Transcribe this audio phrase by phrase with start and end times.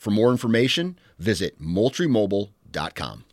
[0.00, 3.24] For more information, visit moultriemobile.com.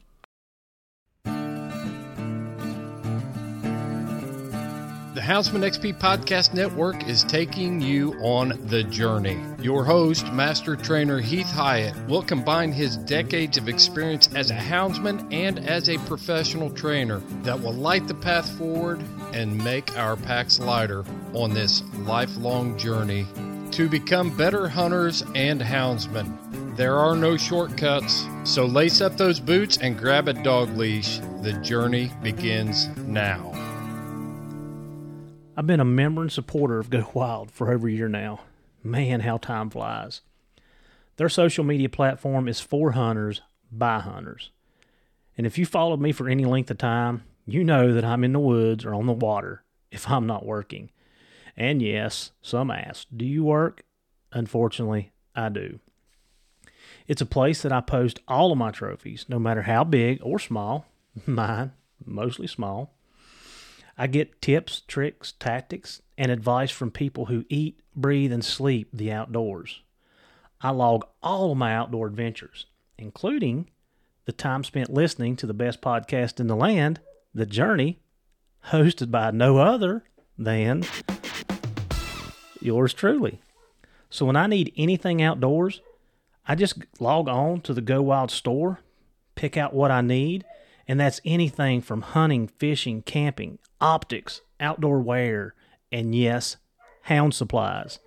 [5.13, 9.41] The Houndsman XP Podcast Network is taking you on the journey.
[9.61, 15.25] Your host, Master Trainer Heath Hyatt, will combine his decades of experience as a houndsman
[15.33, 19.01] and as a professional trainer that will light the path forward
[19.31, 23.25] and make our packs lighter on this lifelong journey
[23.71, 26.75] to become better hunters and houndsmen.
[26.75, 31.19] There are no shortcuts, so lace up those boots and grab a dog leash.
[31.41, 33.51] The journey begins now.
[35.55, 38.41] I've been a member and supporter of Go Wild for over a year now.
[38.83, 40.21] Man, how time flies.
[41.15, 44.51] Their social media platform is for hunters by hunters.
[45.35, 48.33] And if you followed me for any length of time, you know that I'm in
[48.33, 50.91] the woods or on the water if I'm not working.
[51.57, 53.83] And yes, some ask, Do you work?
[54.31, 55.79] Unfortunately, I do.
[57.07, 60.39] It's a place that I post all of my trophies, no matter how big or
[60.39, 60.85] small.
[61.25, 61.71] Mine,
[62.05, 62.93] mostly small.
[63.97, 69.11] I get tips, tricks, tactics, and advice from people who eat, breathe, and sleep the
[69.11, 69.81] outdoors.
[70.61, 73.69] I log all of my outdoor adventures, including
[74.25, 76.99] the time spent listening to the best podcast in the land,
[77.33, 77.99] The Journey,
[78.67, 80.03] hosted by no other
[80.37, 80.83] than
[82.61, 83.39] yours truly.
[84.09, 85.81] So when I need anything outdoors,
[86.47, 88.79] I just log on to the Go Wild store,
[89.35, 90.45] pick out what I need,
[90.87, 95.53] and that's anything from hunting, fishing, camping, optics, outdoor wear,
[95.91, 96.57] and yes,
[97.03, 97.99] hound supplies.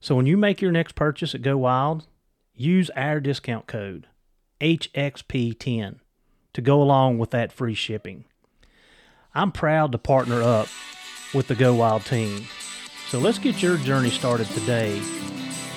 [0.00, 2.06] So when you make your next purchase at Go Wild,
[2.54, 4.06] use our discount code
[4.60, 5.96] HXP10
[6.52, 8.24] to go along with that free shipping.
[9.34, 10.68] I'm proud to partner up
[11.34, 12.46] with the Go Wild team.
[13.08, 14.98] So let's get your journey started today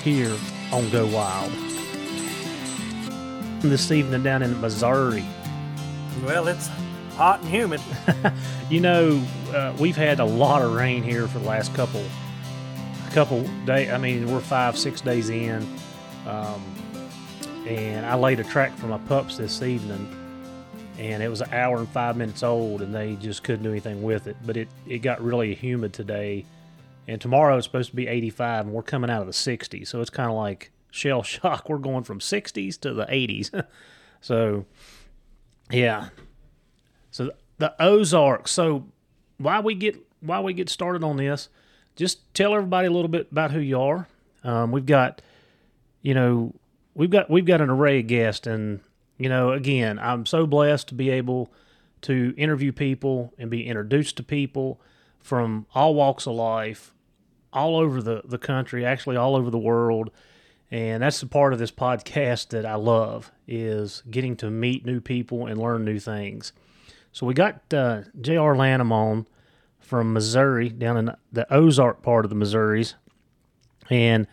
[0.02, 0.34] here
[0.72, 1.52] on Go Wild.
[3.60, 5.24] This evening down in Missouri.
[6.24, 6.70] Well, it's
[7.16, 7.82] hot and humid.
[8.70, 9.22] you know,
[9.52, 12.02] uh, we've had a lot of rain here for the last couple,
[13.12, 13.90] couple day.
[13.90, 15.66] I mean, we're five, six days in,
[16.26, 16.62] um,
[17.66, 20.08] and I laid a track for my pups this evening,
[20.98, 24.02] and it was an hour and five minutes old, and they just couldn't do anything
[24.02, 24.36] with it.
[24.46, 26.46] But it it got really humid today,
[27.08, 30.00] and tomorrow it's supposed to be 85, and we're coming out of the 60s, so
[30.00, 31.68] it's kind of like shell shock.
[31.68, 33.64] We're going from 60s to the 80s,
[34.20, 34.66] so
[35.70, 36.08] yeah,
[37.10, 38.50] so the Ozarks.
[38.52, 38.86] So
[39.38, 41.48] why we get why we get started on this?
[41.96, 44.06] Just tell everybody a little bit about who you are.
[44.44, 45.20] Um, we've got,
[46.02, 46.54] you know,
[46.94, 48.80] we've got we've got an array of guests, and
[49.16, 51.52] you know, again, I'm so blessed to be able
[52.02, 54.80] to interview people and be introduced to people
[55.18, 56.94] from all walks of life,
[57.52, 60.10] all over the the country, actually all over the world.
[60.70, 65.00] And that's the part of this podcast that I love is getting to meet new
[65.00, 66.52] people and learn new things.
[67.10, 68.54] So we got uh, J.R.
[68.54, 69.26] Lanham on
[69.80, 72.94] from Missouri, down in the Ozark part of the Missouris,
[73.88, 74.26] and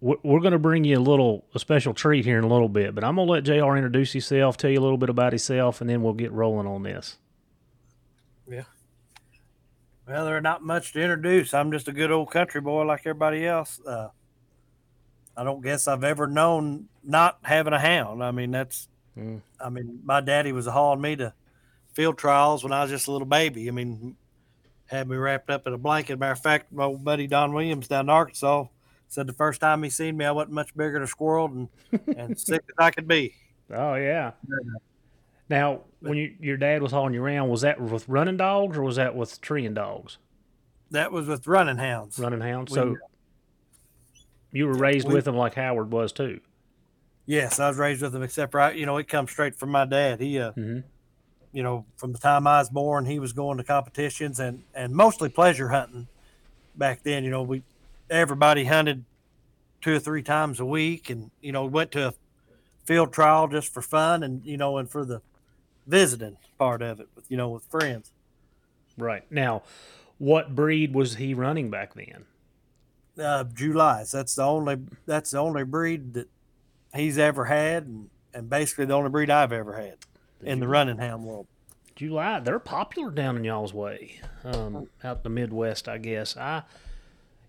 [0.00, 2.94] we're going to bring you a little a special treat here in a little bit.
[2.94, 5.80] But I'm going to let JR introduce himself, tell you a little bit about himself,
[5.80, 7.16] and then we'll get rolling on this.
[8.46, 8.64] Yeah.
[10.06, 11.54] Well, there's not much to introduce.
[11.54, 13.80] I'm just a good old country boy like everybody else.
[13.86, 14.08] Uh,
[15.36, 18.22] I don't guess I've ever known not having a hound.
[18.22, 19.40] I mean, that's, mm.
[19.58, 21.32] I mean, my daddy was hauling me to
[21.94, 23.66] field trials when I was just a little baby.
[23.68, 24.16] I mean,
[24.86, 26.18] had me wrapped up in a blanket.
[26.18, 28.66] Matter of fact, my old buddy Don Williams down in Arkansas
[29.08, 31.68] said the first time he seen me, I wasn't much bigger than a squirrel and,
[32.16, 33.34] and sick as I could be.
[33.70, 34.32] Oh yeah.
[35.48, 38.82] Now, when you, your dad was hauling you around, was that with running dogs or
[38.82, 40.18] was that with treeing dogs?
[40.90, 42.18] That was with running hounds.
[42.18, 42.70] Running hounds.
[42.70, 42.96] We- so
[44.52, 46.40] you were raised we- with them like Howard was too.
[47.26, 49.70] Yes, I was raised with him, except for I, you know, it comes straight from
[49.70, 50.20] my dad.
[50.20, 50.80] He, uh, hmm
[51.54, 54.92] you know, from the time I was born, he was going to competitions and and
[54.92, 56.08] mostly pleasure hunting.
[56.74, 57.62] Back then, you know, we
[58.10, 59.04] everybody hunted
[59.80, 62.14] two or three times a week, and you know, went to a
[62.84, 65.22] field trial just for fun, and you know, and for the
[65.86, 68.12] visiting part of it, with you know, with friends.
[68.96, 69.30] Right.
[69.30, 69.62] Now,
[70.18, 72.26] what breed was he running back then?
[73.18, 74.12] Uh, July's.
[74.12, 74.78] That's the only.
[75.06, 76.28] That's the only breed that
[76.94, 79.98] he's ever had, and, and basically the only breed I've ever had
[80.42, 81.46] in the running hound world.
[81.96, 82.40] July.
[82.40, 86.36] They're popular down in y'all's way, um, out in the Midwest, I guess.
[86.36, 86.64] I,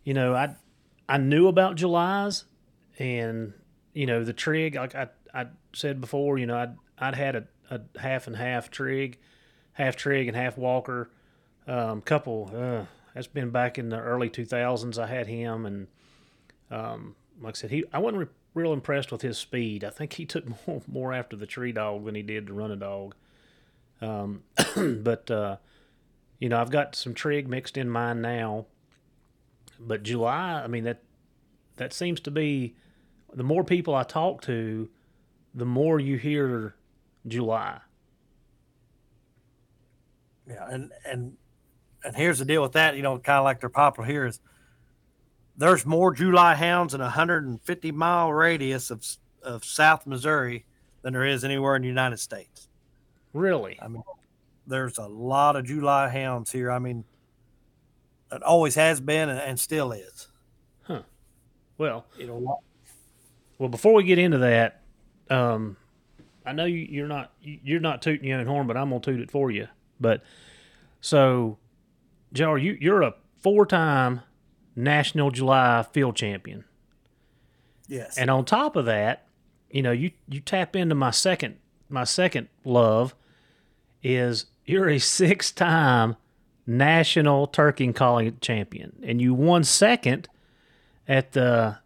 [0.04, 0.56] you know, I,
[1.10, 2.44] I knew about Julys,
[3.00, 3.54] and
[3.94, 4.76] you know the trig.
[4.76, 8.70] Like I, I said before, you know, I'd, I'd had a, a half and half
[8.70, 9.18] trig,
[9.74, 11.10] half trig and half walker.
[11.68, 12.52] Um, couple.
[12.54, 15.00] Uh, that's been back in the early two thousands.
[15.00, 15.88] I had him, and
[16.70, 17.84] um, like I said, he.
[17.92, 19.84] I wasn't re- real impressed with his speed.
[19.84, 22.80] I think he took more, more after the tree dog than he did the running
[22.80, 23.16] dog.
[24.02, 24.44] Um,
[24.76, 25.58] but uh,
[26.40, 28.66] you know, I've got some trig mixed in mine now.
[29.80, 31.02] But July, I mean that
[31.78, 32.76] that seems to be
[33.34, 34.90] the more people I talk to,
[35.54, 36.76] the more you hear
[37.27, 37.80] July.
[40.48, 41.38] Yeah, and and
[42.04, 42.95] and here's the deal with that.
[42.95, 44.39] You know, kind of like they're popular here is
[45.57, 49.06] there's more July hounds in a 150 mile radius of
[49.42, 50.66] of South Missouri
[51.01, 52.68] than there is anywhere in the United States.
[53.33, 53.78] Really?
[53.81, 54.04] I mean,
[54.68, 56.71] there's a lot of July hounds here.
[56.71, 57.04] I mean,
[58.31, 60.28] it always has been and, and still is.
[60.83, 61.04] Huh.
[61.78, 62.62] Well, You know,
[63.57, 64.81] well, before we get into that,
[65.30, 65.78] um,
[66.45, 69.01] I know you, you're not you- you're not tooting your own horn, but I'm gonna
[69.01, 69.68] toot it for you.
[70.00, 70.24] But
[71.01, 71.57] so,
[72.33, 74.21] JR, you you're a four time
[74.75, 76.65] national July field champion.
[77.88, 79.27] yes, And on top of that,
[79.69, 81.57] you know, you you tap into my second
[81.89, 83.15] my second love
[84.03, 86.15] is you're a six time
[86.68, 90.27] national turkey calling champion, and you won second
[91.07, 91.77] at the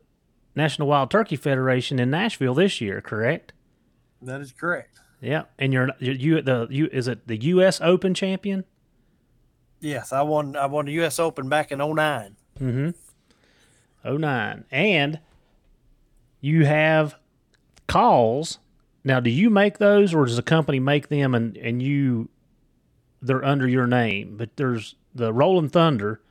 [0.55, 3.51] National Wild Turkey Federation in Nashville this year, correct?
[4.21, 4.99] That is correct.
[5.21, 7.81] Yeah, and you're you the you is it the U.S.
[7.81, 8.63] Open champion?
[9.81, 10.55] Yes, I won.
[10.55, 11.19] I won the U.S.
[11.19, 12.35] Open back in 09.
[12.59, 12.89] Mm-hmm.
[14.21, 14.65] 09.
[14.71, 15.19] And
[16.41, 17.15] you have
[17.87, 18.59] calls.
[19.03, 22.29] Now, do you make those or does the company make them and, and you
[23.21, 24.35] they're under your name?
[24.37, 26.21] But there's the Rolling Thunder,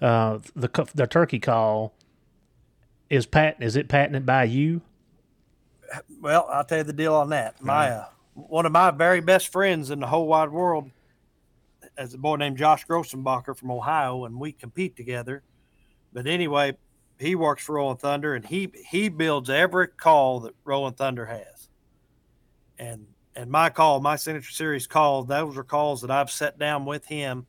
[0.00, 1.94] uh, the the turkey call
[3.08, 4.82] is patent is it patented by you?
[6.20, 7.62] Well, I'll tell you the deal on that.
[7.62, 10.90] My uh, one of my very best friends in the whole wide world
[11.98, 15.42] is a boy named Josh Grossenbacher from Ohio, and we compete together.
[16.12, 16.76] But anyway,
[17.18, 21.68] he works for Rolling Thunder, and he he builds every call that Rolling Thunder has.
[22.78, 26.84] And and my call, my signature series call, those are calls that I've sat down
[26.84, 27.46] with him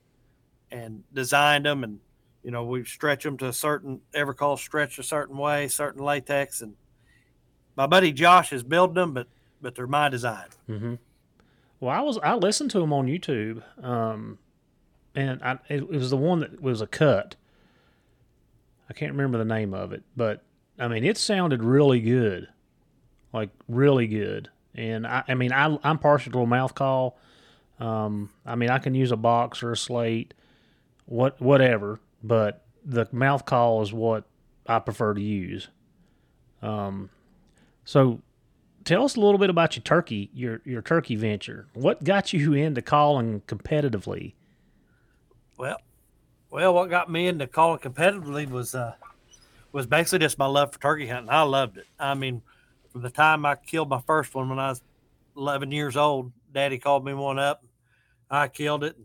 [0.72, 2.00] and designed them, and
[2.44, 6.04] you know we stretch them to a certain every call stretched a certain way, certain
[6.04, 6.76] latex, and
[7.78, 9.28] my buddy Josh is building them, but
[9.62, 10.48] but they're my design.
[10.70, 10.96] Mm-hmm.
[11.80, 14.40] Well, I was I listened to him on YouTube, um,
[15.16, 17.36] and I, it, it was the one that was a cut.
[18.90, 20.44] I can't remember the name of it, but
[20.80, 22.48] I mean, it sounded really good,
[23.32, 24.50] like really good.
[24.74, 27.18] And I, I mean, I, I'm partial to a mouth call.
[27.80, 30.34] Um, I mean, I can use a box or a slate,
[31.06, 34.24] what whatever, but the mouth call is what
[34.66, 35.68] I prefer to use.
[36.62, 37.10] Um,
[37.88, 38.22] so
[38.84, 42.54] tell us a little bit about your turkey your your turkey venture what got you
[42.54, 44.34] into calling competitively
[45.58, 45.78] Well,
[46.52, 48.94] well, what got me into calling competitively was uh,
[49.72, 51.30] was basically just my love for turkey hunting.
[51.30, 51.88] I loved it.
[52.00, 52.42] I mean,
[52.92, 54.82] from the time I killed my first one when I was
[55.36, 57.64] 11 years old, Daddy called me one up.
[58.30, 58.98] I killed it.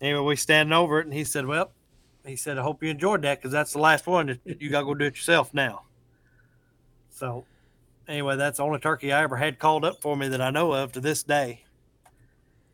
[0.00, 1.72] Anyway, we standing over it, and he said, "Well,"
[2.24, 4.38] he said, "I hope you enjoyed that because that's the last one.
[4.44, 5.82] You got to go do it yourself now."
[7.10, 7.44] So,
[8.08, 10.72] anyway, that's the only turkey I ever had called up for me that I know
[10.72, 11.64] of to this day.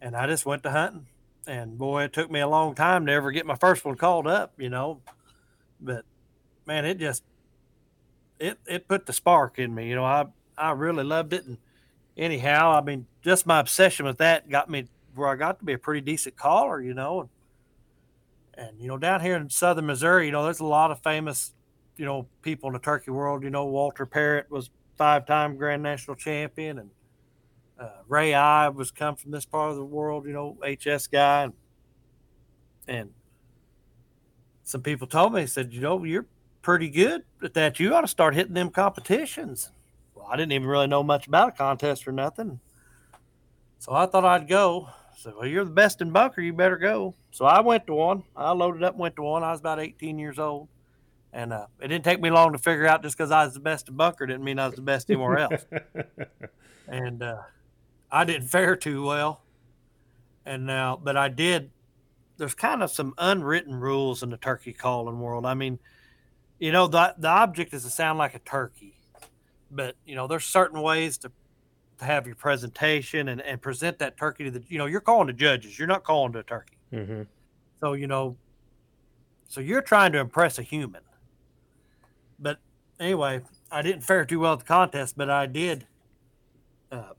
[0.01, 1.07] And I just went to hunting
[1.47, 4.27] and boy, it took me a long time to ever get my first one called
[4.27, 5.01] up, you know.
[5.81, 6.05] But
[6.67, 7.25] man, it just
[8.39, 10.05] it it put the spark in me, you know.
[10.05, 11.59] I I really loved it, and
[12.17, 15.73] anyhow, I mean, just my obsession with that got me where I got to be
[15.73, 17.21] a pretty decent caller, you know.
[17.21, 17.29] And,
[18.55, 21.53] and you know, down here in southern Missouri, you know, there's a lot of famous,
[21.97, 23.43] you know, people in the turkey world.
[23.43, 26.90] You know, Walter Parrott was five-time Grand National champion, and
[27.80, 31.45] uh, Ray I was come from this part of the world, you know, HS guy,
[31.45, 31.54] and,
[32.87, 33.11] and
[34.62, 36.26] some people told me, said, you know, you're
[36.61, 37.80] pretty good at that.
[37.80, 39.71] You ought to start hitting them competitions.
[40.14, 42.61] Well, I didn't even really know much about a contest or nothing.
[43.78, 44.87] So I thought I'd go.
[45.16, 46.42] So, well, you're the best in Bunker.
[46.42, 47.14] You better go.
[47.30, 48.23] So I went to one.
[48.37, 49.42] I loaded up went to one.
[49.45, 50.69] I was about 18 years old.
[51.33, 53.61] And uh, it didn't take me long to figure out just because I was the
[53.61, 55.65] best in Bunker didn't mean I was the best anywhere else.
[56.89, 57.43] and uh,
[58.11, 59.43] I didn't fare too well.
[60.45, 61.71] And now, but I did.
[62.37, 65.47] There's kind of some unwritten rules in the turkey calling world.
[65.47, 65.79] I mean,
[66.59, 68.99] you know, the the object is to sound like a turkey,
[69.71, 71.31] but you know, there's certain ways to
[71.99, 75.27] to have your presentation and, and present that turkey to the you know you're calling
[75.27, 77.23] to judges you're not calling to a turkey Mm-hmm.
[77.79, 78.37] so you know
[79.49, 81.03] so you're trying to impress a human
[82.40, 82.59] but
[82.99, 85.87] anyway i didn't fare too well at the contest but i did
[86.90, 87.12] uh,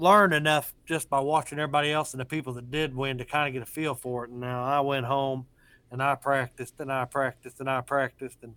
[0.00, 3.46] learn enough just by watching everybody else and the people that did win to kind
[3.46, 4.30] of get a feel for it.
[4.30, 5.46] And now i went home
[5.90, 8.38] and i practiced and i practiced and i practiced.
[8.42, 8.54] And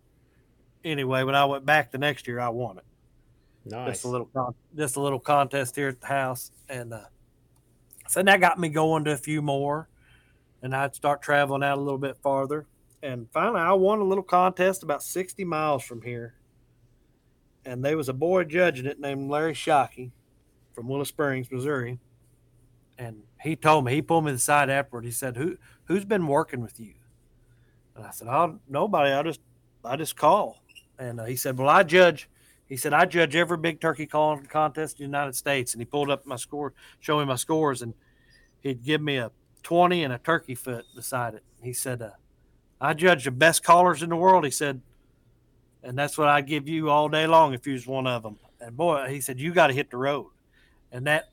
[0.84, 2.86] anyway when i went back the next year i won it.
[3.66, 3.94] Nice.
[3.94, 6.52] just a little con- just a little contest here at the house.
[6.70, 7.02] And uh,
[8.08, 9.90] so that got me going to a few more.
[10.62, 12.66] And i'd start traveling out a little bit farther
[13.04, 16.36] and finally i won a little contest about 60 miles from here.
[17.66, 20.12] And there was a boy judging it named Larry Shockey
[20.74, 21.98] from Willow Springs Missouri.
[22.98, 25.06] And he told me he pulled me to the side afterward.
[25.06, 26.94] He said who who's been working with you?
[27.96, 29.12] And i said oh nobody.
[29.12, 29.42] I just
[29.86, 30.64] i just call.
[30.98, 32.28] And uh, he said well i judge
[32.74, 35.74] he said, I judge every big turkey calling contest in the United States.
[35.74, 37.94] And he pulled up my score, showing me my scores, and
[38.62, 39.32] he'd give me a
[39.62, 41.44] 20 and a turkey foot beside it.
[41.62, 42.12] He said, uh,
[42.80, 44.44] I judge the best callers in the world.
[44.46, 44.82] He said,
[45.84, 48.38] and that's what I'd give you all day long if you was one of them.
[48.60, 50.28] And boy, he said, you got to hit the road.
[50.92, 51.30] And that,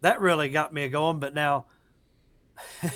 [0.00, 1.18] that really got me going.
[1.18, 1.66] But now,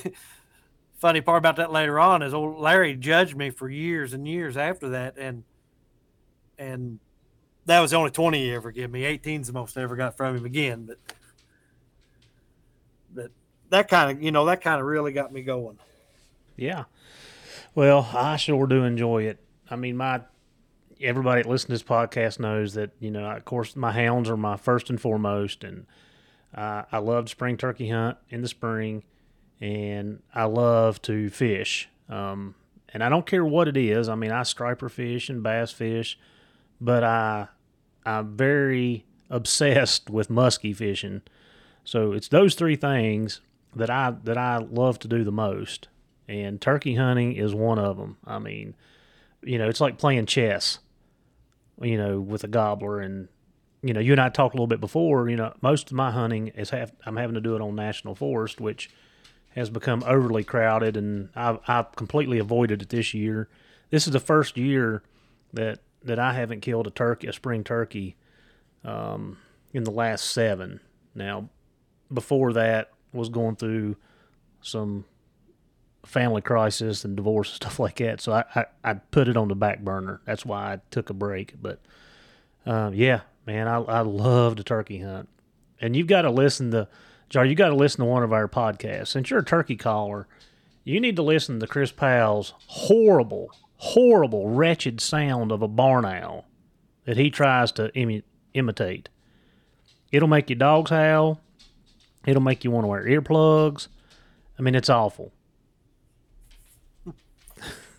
[0.99, 4.57] funny part about that later on is old Larry judged me for years and years
[4.57, 5.17] after that.
[5.17, 5.45] And,
[6.59, 6.99] and
[7.67, 9.03] that was the only 20 he ever gave me.
[9.03, 10.87] 18's the most I ever got from him again.
[10.87, 10.99] But
[13.15, 13.31] but
[13.71, 15.79] that kind of you know that kind of really got me going.
[16.57, 16.85] Yeah.
[17.75, 19.39] Well, I sure do enjoy it.
[19.69, 20.21] I mean, my
[21.01, 24.37] everybody that listens to this podcast knows that you know, of course, my hounds are
[24.37, 25.87] my first and foremost, and
[26.55, 29.03] uh, I love spring turkey hunt in the spring,
[29.61, 31.89] and I love to fish.
[32.09, 32.55] Um,
[32.93, 34.09] and I don't care what it is.
[34.09, 36.17] I mean, I striper fish and bass fish,
[36.81, 37.49] but I
[38.07, 41.23] I'm very obsessed with muskie fishing.
[41.83, 43.41] So it's those three things
[43.75, 45.89] that I that I love to do the most,
[46.29, 48.17] and turkey hunting is one of them.
[48.27, 48.75] I mean,
[49.43, 50.79] you know, it's like playing chess,
[51.81, 53.29] you know, with a gobbler, and
[53.83, 55.29] you know, you and I talked a little bit before.
[55.29, 58.15] You know, most of my hunting is have I'm having to do it on national
[58.15, 58.91] forest, which
[59.55, 63.49] has become overly crowded, and I've I've completely avoided it this year.
[63.91, 65.03] This is the first year
[65.53, 68.17] that that I haven't killed a turkey, a spring turkey,
[68.85, 69.39] um,
[69.73, 70.81] in the last seven.
[71.15, 71.49] Now,
[72.13, 73.97] before that was going through
[74.61, 75.05] some
[76.05, 78.21] family crisis and divorce and stuff like that.
[78.21, 80.21] So I, I, I put it on the back burner.
[80.25, 81.55] That's why I took a break.
[81.61, 81.81] But
[82.67, 85.29] um, yeah, man, I, I love the turkey hunt.
[85.81, 86.89] And you've got to listen to,
[87.29, 89.09] JR, you got to listen to one of our podcasts.
[89.09, 90.27] Since you're a turkey caller,
[90.85, 96.47] you need to listen to Chris Powell's horrible, horrible, wretched sound of a barn owl
[97.05, 98.23] that he tries to imi-
[98.55, 99.09] imitate.
[100.13, 101.41] It'll make your dogs howl.
[102.27, 103.89] It'll make you want to wear earplugs.
[104.59, 105.33] I mean, it's awful.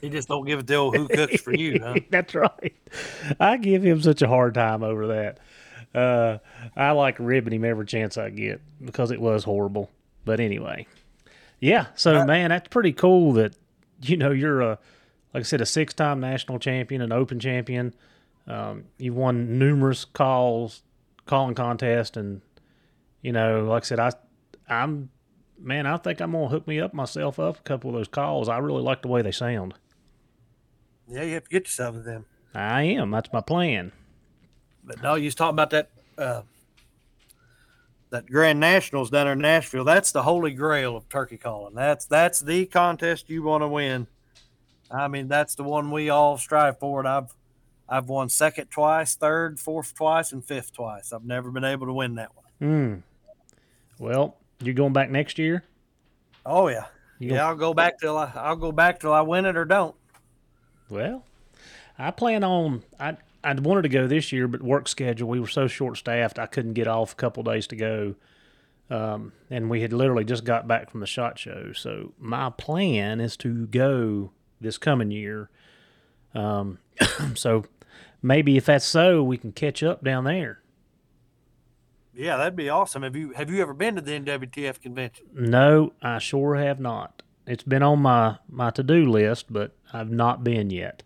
[0.06, 1.96] He just don't give a deal who cooks for you, huh?
[2.12, 2.76] That's right.
[3.40, 5.40] I give him such a hard time over that.
[5.96, 6.38] Uh,
[6.78, 9.90] I like ribbing him every chance I get because it was horrible.
[10.24, 10.86] But anyway,
[11.60, 11.88] yeah.
[11.96, 13.56] So man, that's pretty cool that
[14.04, 14.78] you know you're a
[15.34, 17.96] like I said a six time national champion, an open champion.
[18.46, 20.84] Um, you've won numerous calls,
[21.26, 22.42] calling contests, and
[23.24, 24.12] you know, like I said, I
[24.70, 25.10] I'm
[25.58, 28.50] man, I think I'm gonna hook me up myself up a couple of those calls.
[28.50, 29.74] I really like the way they sound.
[31.08, 32.26] Yeah, you have to get yourself to them.
[32.54, 33.12] I am.
[33.12, 33.92] That's my plan.
[34.84, 36.42] But no, you was talking about that uh,
[38.10, 39.84] that Grand Nationals down there in Nashville.
[39.84, 41.76] That's the holy grail of turkey calling.
[41.76, 44.08] That's that's the contest you want to win.
[44.92, 47.00] I mean, that's the one we all strive for.
[47.00, 47.36] And I've
[47.90, 51.12] I've won second twice, third, fourth twice, and fifth twice.
[51.12, 52.46] I've never been able to win that one.
[53.98, 54.04] Hmm.
[54.04, 55.64] Well, you're going back next year.
[56.46, 56.86] Oh yeah,
[57.20, 57.48] You yeah.
[57.48, 59.96] I'll go back till I I'll go back till I win it or don't.
[60.90, 61.24] Well,
[61.98, 65.48] I plan on I I wanted to go this year, but work schedule we were
[65.48, 68.16] so short staffed I couldn't get off a couple days to go.
[68.90, 71.74] Um, and we had literally just got back from the SHOT Show.
[71.74, 75.50] So my plan is to go this coming year.
[76.36, 76.78] Um,
[77.36, 77.66] so
[78.22, 80.62] maybe if that's so, we can catch up down there.
[82.14, 83.04] Yeah, that'd be awesome.
[83.04, 85.26] Have you have you ever been to the NWTF convention?
[85.34, 87.24] No, I sure have not.
[87.48, 91.04] It's been on my my to do list, but I've not been yet.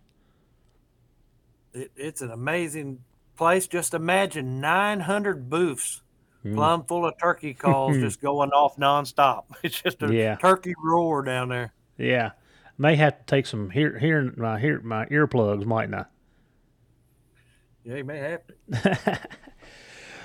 [1.74, 3.00] It, it's an amazing
[3.36, 3.68] place.
[3.68, 6.02] Just imagine 900 booths,
[6.44, 6.56] hmm.
[6.56, 9.46] plumb full of turkey calls, just going off nonstop.
[9.64, 10.36] It's just a Yeah.
[10.36, 11.74] turkey roar down there.
[11.98, 12.32] Yeah,
[12.78, 16.06] may have to take some hear hearing my hear my earplugs, mightn't I?
[17.84, 19.20] Yeah, you may have to.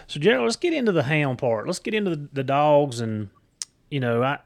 [0.06, 1.66] So, Gerald, let's get into the hound part.
[1.66, 3.30] Let's get into the, the dogs, and
[3.90, 4.38] you know, I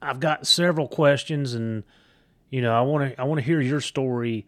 [0.00, 1.84] I've got several questions, and
[2.50, 4.46] you know, I want to I want to hear your story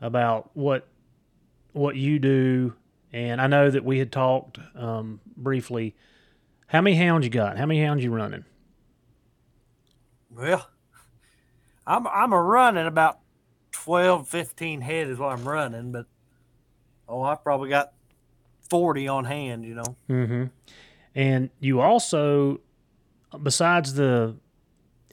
[0.00, 0.86] about what
[1.72, 2.74] what you do.
[3.12, 5.94] And I know that we had talked um, briefly.
[6.66, 7.58] How many hounds you got?
[7.58, 8.44] How many hounds you running?
[10.30, 10.66] Well,
[11.86, 13.18] I'm I'm a running about
[13.72, 16.06] 12, 15 head is what I'm running, but
[17.08, 17.92] oh, I probably got
[18.70, 19.96] 40 on hand, you know.
[20.08, 20.44] Mm-hmm.
[21.14, 22.60] And you also,
[23.42, 24.36] besides the,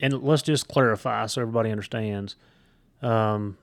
[0.02, 2.36] and let's just clarify so everybody understands,
[3.02, 3.58] um,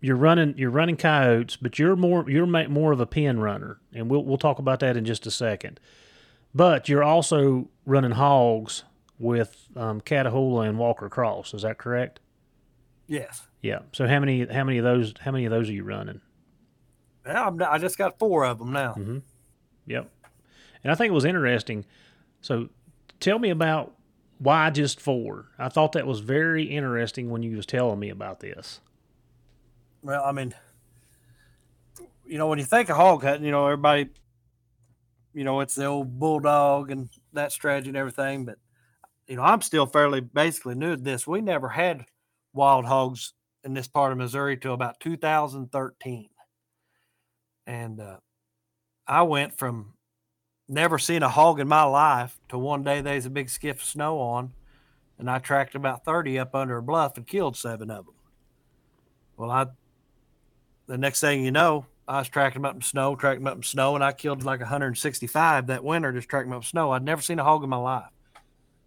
[0.00, 4.10] you're running you're running coyotes, but you're more you're more of a pen runner, and
[4.10, 5.80] we'll we'll talk about that in just a second.
[6.54, 8.84] But you're also running hogs
[9.18, 11.54] with um, Catahoula and Walker Cross.
[11.54, 12.20] Is that correct?
[13.06, 13.48] Yes.
[13.62, 13.80] Yeah.
[13.92, 16.20] So how many how many of those how many of those are you running?
[17.24, 18.92] I'm, I just got four of them now.
[18.92, 19.18] Mm-hmm.
[19.86, 20.10] Yep.
[20.82, 21.86] And I think it was interesting.
[22.42, 22.68] So
[23.20, 23.94] tell me about
[24.44, 25.46] why just four.
[25.58, 28.80] I thought that was very interesting when you was telling me about this.
[30.02, 30.54] Well, I mean,
[32.26, 34.10] you know, when you think of hog hunting, you know, everybody,
[35.32, 38.44] you know, it's the old bulldog and that strategy and everything.
[38.44, 38.58] But,
[39.26, 41.26] you know, I'm still fairly basically new to this.
[41.26, 42.04] We never had
[42.52, 43.32] wild hogs
[43.64, 46.28] in this part of Missouri till about 2013.
[47.66, 48.18] And uh,
[49.06, 49.94] I went from
[50.68, 53.84] never seen a hog in my life to one day there's a big skiff of
[53.84, 54.52] snow on,
[55.18, 58.14] and I tracked about 30 up under a bluff and killed seven of them.
[59.36, 59.66] Well, I
[60.86, 63.56] the next thing you know, I was tracking them up in snow, tracking them up
[63.58, 66.90] in snow, and I killed like 165 that winter just tracking them up in snow.
[66.90, 68.10] I'd never seen a hog in my life.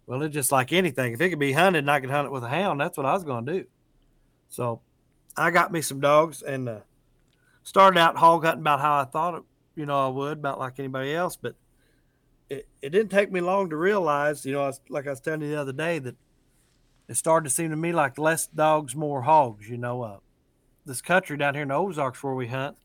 [0.06, 1.12] Well, it's just like anything.
[1.12, 3.04] If it could be hunted and I could hunt it with a hound, that's what
[3.04, 3.64] I was going to do.
[4.48, 4.80] So
[5.36, 6.78] I got me some dogs and uh,
[7.62, 9.42] started out hog hunting about how I thought it,
[9.74, 11.36] you know, I would, about like anybody else.
[11.36, 11.56] But
[12.50, 15.20] it, it didn't take me long to realize, you know, I was, like I was
[15.20, 16.16] telling you the other day, that
[17.08, 20.02] it started to seem to me like less dogs, more hogs, you know.
[20.02, 20.18] Uh,
[20.84, 22.76] this country down here in the Ozarks where we hunt,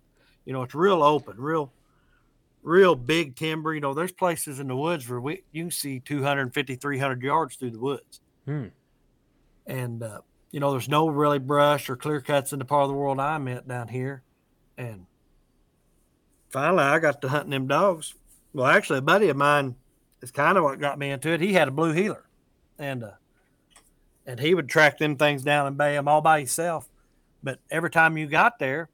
[0.46, 1.72] you know, it's real open, real,
[2.62, 3.74] real big timber.
[3.74, 7.56] You know, there's places in the woods where we you can see 250, 300 yards
[7.56, 8.20] through the woods.
[8.46, 8.68] Hmm.
[9.66, 10.20] And, uh,
[10.52, 13.20] you know, there's no really brush or clear cuts in the part of the world
[13.20, 14.24] I'm at down here.
[14.78, 15.06] And
[16.50, 18.14] finally, I got to hunting them dogs.
[18.54, 19.76] Well, actually, a buddy of mine
[20.22, 21.42] is kind of what got me into it.
[21.42, 22.26] He had a blue heeler,
[22.78, 23.12] and uh,
[24.26, 26.88] and he would track them things down and bay them all by himself.
[27.42, 28.90] But every time you got there,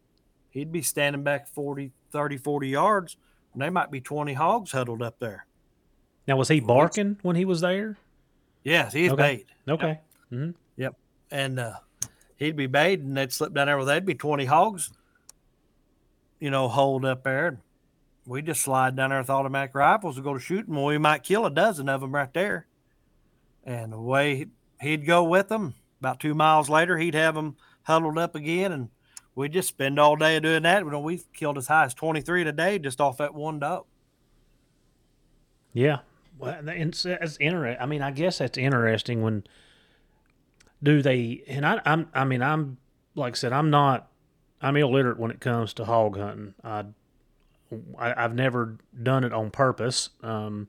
[0.49, 3.17] he'd be standing back 40, 30, 40 yards,
[3.53, 5.45] and they might be 20 hogs huddled up there.
[6.27, 7.97] Now was he barking when he was there?
[8.63, 9.21] Yes, he's Okay.
[9.21, 9.45] bayed.
[9.67, 9.99] Okay.
[10.29, 10.95] hmm yep.
[11.31, 11.73] and uh,
[12.37, 13.77] he'd be baited, and they'd slip down there.
[13.77, 14.89] Well, there'd be twenty hogs,
[16.39, 17.59] you know, holed up there.
[18.29, 20.75] We just slide down there with automatic rifles and go to shoot them.
[20.75, 22.67] Well, we might kill a dozen of them right there.
[23.63, 24.45] And away
[24.79, 25.73] he'd go with them.
[25.99, 28.89] About two miles later, he'd have them huddled up again, and
[29.33, 30.83] we'd just spend all day doing that.
[30.83, 33.85] You know, we killed as high as twenty three today just off that one dog.
[35.73, 35.99] Yeah.
[36.37, 37.81] Well, it's, it's interesting.
[37.81, 39.43] I mean, I guess that's interesting when
[40.81, 41.43] do they?
[41.47, 42.77] And I, I'm, I mean, I'm
[43.15, 44.09] like I said, I'm not,
[44.61, 46.53] I'm illiterate when it comes to hog hunting.
[46.63, 46.85] I,
[47.97, 50.09] I I've never done it on purpose.
[50.23, 50.67] Um,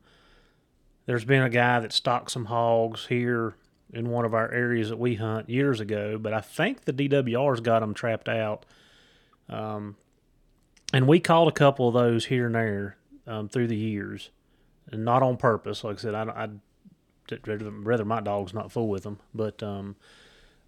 [1.06, 3.54] there's been a guy that stocked some hogs here
[3.92, 7.60] in one of our areas that we hunt years ago, but I think the DWR's
[7.60, 8.64] got them trapped out.
[9.48, 9.96] Um,
[10.92, 14.30] and we caught a couple of those here and there um, through the years
[14.90, 15.84] and not on purpose.
[15.84, 16.60] Like I said, I, I'd
[17.46, 19.20] rather, rather my dog's not fool with them.
[19.34, 19.96] But um,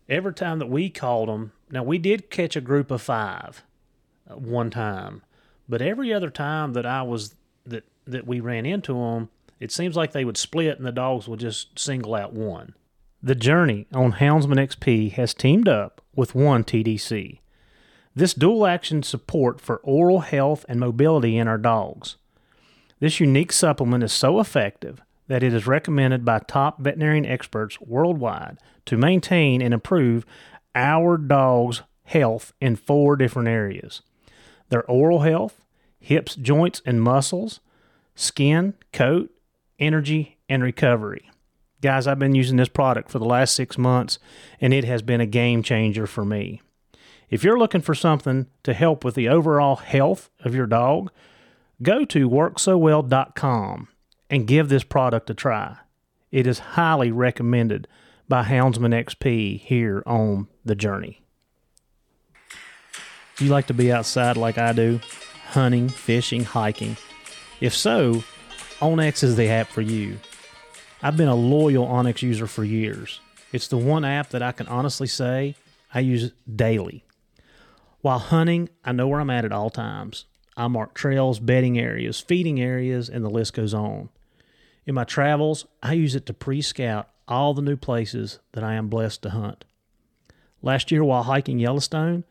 [0.08, 3.64] every time that we called them, now we did catch a group of five
[4.28, 5.22] uh, one time,
[5.68, 9.28] but every other time that I was that that we ran into them,
[9.60, 12.74] it seems like they would split and the dogs would just single out one.
[13.22, 17.38] The journey on Houndsman XP has teamed up with one TDC.
[18.14, 22.16] This dual action support for oral health and mobility in our dogs.
[22.98, 28.58] This unique supplement is so effective that it is recommended by top veterinarian experts worldwide
[28.86, 30.26] to maintain and improve
[30.74, 34.02] our dog's health in four different areas
[34.72, 35.64] their oral health,
[36.00, 37.60] hips, joints, and muscles,
[38.14, 39.30] skin, coat,
[39.78, 41.30] energy, and recovery.
[41.82, 44.18] Guys, I've been using this product for the last six months,
[44.60, 46.62] and it has been a game changer for me.
[47.28, 51.10] If you're looking for something to help with the overall health of your dog,
[51.82, 53.88] go to worksowell.com
[54.30, 55.76] and give this product a try.
[56.30, 57.88] It is highly recommended
[58.26, 61.21] by Houndsman XP here on the journey.
[63.42, 65.00] You like to be outside like I do?
[65.48, 66.96] Hunting, fishing, hiking?
[67.60, 68.22] If so,
[68.78, 70.20] onX is the app for you.
[71.02, 73.18] I've been a loyal onX user for years.
[73.52, 75.56] It's the one app that I can honestly say
[75.92, 77.04] I use daily.
[78.00, 80.26] While hunting, I know where I'm at at all times.
[80.56, 84.08] I mark trails, bedding areas, feeding areas, and the list goes on.
[84.86, 88.74] In my travels, I use it to pre scout all the new places that I
[88.74, 89.64] am blessed to hunt.
[90.62, 92.22] Last year, while hiking Yellowstone,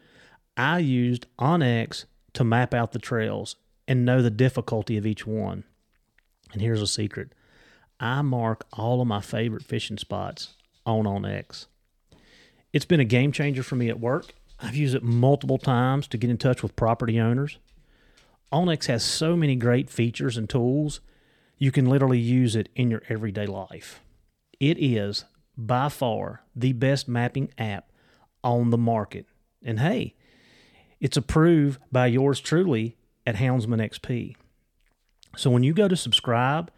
[0.57, 3.55] I used onX to map out the trails
[3.87, 5.63] and know the difficulty of each one.
[6.53, 7.33] And here's a secret
[7.99, 11.67] I mark all of my favorite fishing spots on onX.
[12.73, 16.17] It's been a game changer for me at work I've used it multiple times to
[16.17, 17.57] get in touch with property owners.
[18.53, 21.01] onX has so many great features and tools,
[21.57, 24.01] you can literally use it in your everyday life.
[24.59, 25.25] It is
[25.57, 27.91] by far the best mapping app
[28.43, 29.25] on the market.
[29.63, 30.15] And hey,
[31.01, 34.35] it's approved by yours truly at Houndsman XP.
[35.35, 36.71] So when you go to subscribe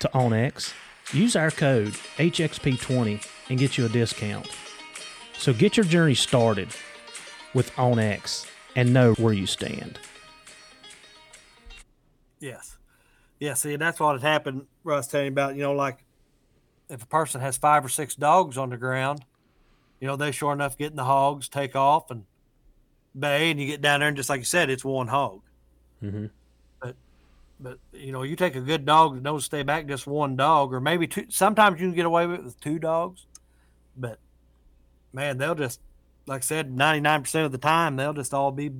[0.00, 0.74] to onX,
[1.12, 4.48] use our code HXP20 and get you a discount.
[5.38, 6.68] So get your journey started
[7.54, 9.98] with onX and know where you stand.
[12.40, 12.76] Yes.
[13.40, 16.04] Yeah, see, that's what had happened, Russ, telling about, you know, like
[16.90, 19.24] if a person has five or six dogs on the ground,
[20.00, 22.24] you know, they sure enough get in the hogs, take off and
[23.18, 25.40] bay, and you get down there and just like you said, it's one hog.
[26.02, 26.26] Mm-hmm.
[26.80, 26.96] But
[27.60, 30.36] but you know, you take a good dog that knows to stay back, just one
[30.36, 33.26] dog, or maybe two sometimes you can get away with it with two dogs.
[33.96, 34.18] But
[35.12, 35.80] man, they'll just
[36.26, 38.70] like I said, ninety nine percent of the time they'll just all be.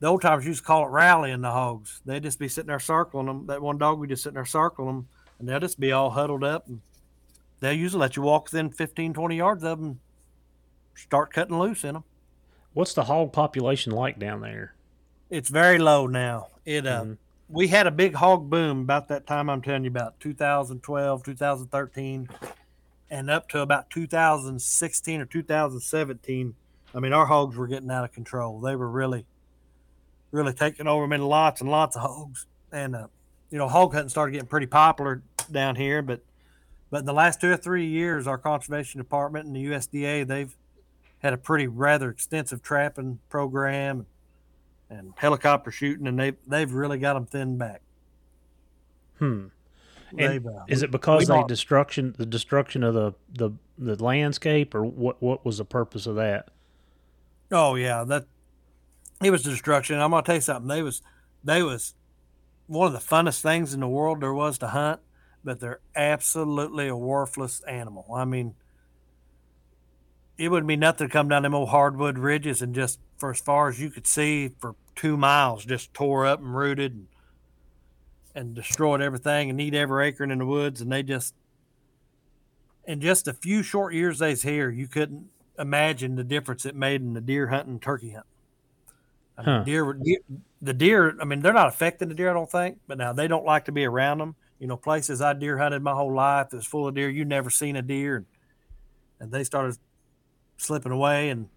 [0.00, 2.00] The old timers used to call it rallying the hogs.
[2.04, 3.46] They'd just be sitting there circling them.
[3.46, 6.44] That one dog would just sitting there circling them, and they'll just be all huddled
[6.44, 6.66] up.
[6.66, 6.80] And
[7.60, 10.00] they'll usually let you walk within 15, 20 yards of them,
[10.94, 12.04] start cutting loose in them.
[12.74, 14.74] What's the hog population like down there?
[15.30, 16.48] It's very low now.
[16.64, 17.12] It uh, mm-hmm.
[17.48, 22.28] we had a big hog boom about that time I'm telling you about 2012, 2013
[23.10, 26.54] and up to about 2016 or 2017,
[26.94, 28.60] I mean, our hogs were getting out of control.
[28.60, 29.24] They were really,
[30.32, 31.04] really taking over.
[31.04, 32.46] I mean, lots and lots of hogs.
[32.72, 33.06] And, uh,
[33.50, 36.02] you know, hog hunting started getting pretty popular down here.
[36.02, 36.22] But,
[36.90, 40.56] but in the last two or three years, our conservation department and the USDA, they've
[41.24, 44.04] had a pretty rather extensive trapping program
[44.90, 47.80] and helicopter shooting, and they've, they've really got them thinned back.
[49.18, 49.46] Hmm.
[50.18, 55.20] And is it because the destruction, the destruction of the, the the landscape, or what?
[55.20, 56.50] What was the purpose of that?
[57.50, 58.26] Oh yeah, that
[59.24, 59.98] it was destruction.
[59.98, 60.68] I'm gonna tell you something.
[60.68, 61.02] They was
[61.42, 61.94] they was
[62.68, 65.00] one of the funnest things in the world there was to hunt,
[65.42, 68.06] but they're absolutely a worthless animal.
[68.14, 68.54] I mean,
[70.36, 73.40] it would be nothing to come down them old hardwood ridges and just for as
[73.40, 76.92] far as you could see for two miles, just tore up and rooted.
[76.92, 77.06] And
[78.34, 80.80] and destroyed everything and eat every acorn in the woods.
[80.80, 81.34] And they just,
[82.84, 87.00] in just a few short years they's here, you couldn't imagine the difference it made
[87.00, 88.30] in the deer hunting, turkey hunting.
[89.36, 89.64] I mean, huh.
[89.64, 90.18] deer, deer,
[90.62, 91.16] the deer.
[91.20, 92.78] I mean, they're not affecting the deer, I don't think.
[92.86, 94.36] But now they don't like to be around them.
[94.58, 97.08] You know, places I deer hunted my whole life that's full of deer.
[97.08, 98.26] You never seen a deer, and,
[99.18, 99.76] and they started
[100.56, 101.48] slipping away, and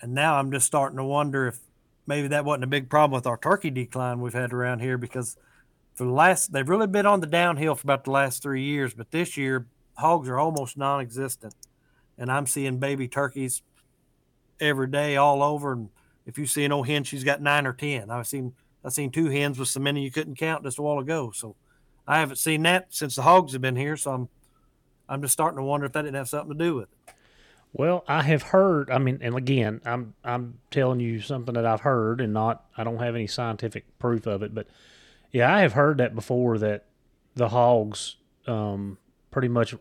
[0.00, 1.58] and now I'm just starting to wonder if
[2.06, 5.36] maybe that wasn't a big problem with our turkey decline we've had around here because
[5.94, 8.94] for the last they've really been on the downhill for about the last three years,
[8.94, 11.54] but this year hogs are almost non-existent,
[12.18, 13.62] and I'm seeing baby turkeys
[14.60, 15.72] every day all over.
[15.72, 15.90] And
[16.26, 18.10] if you see an old hen, she's got nine or ten.
[18.10, 20.98] I've seen I've seen two hens with so many you couldn't count just a while
[20.98, 21.32] ago.
[21.34, 21.56] So
[22.06, 23.96] I haven't seen that since the hogs have been here.
[23.96, 24.28] So I'm
[25.08, 27.14] I'm just starting to wonder if that didn't have something to do with it.
[27.72, 28.90] Well, I have heard.
[28.90, 32.84] I mean, and again, I'm I'm telling you something that I've heard, and not I
[32.84, 34.66] don't have any scientific proof of it, but
[35.30, 36.86] yeah, I have heard that before that
[37.36, 38.98] the hogs um,
[39.30, 39.74] pretty much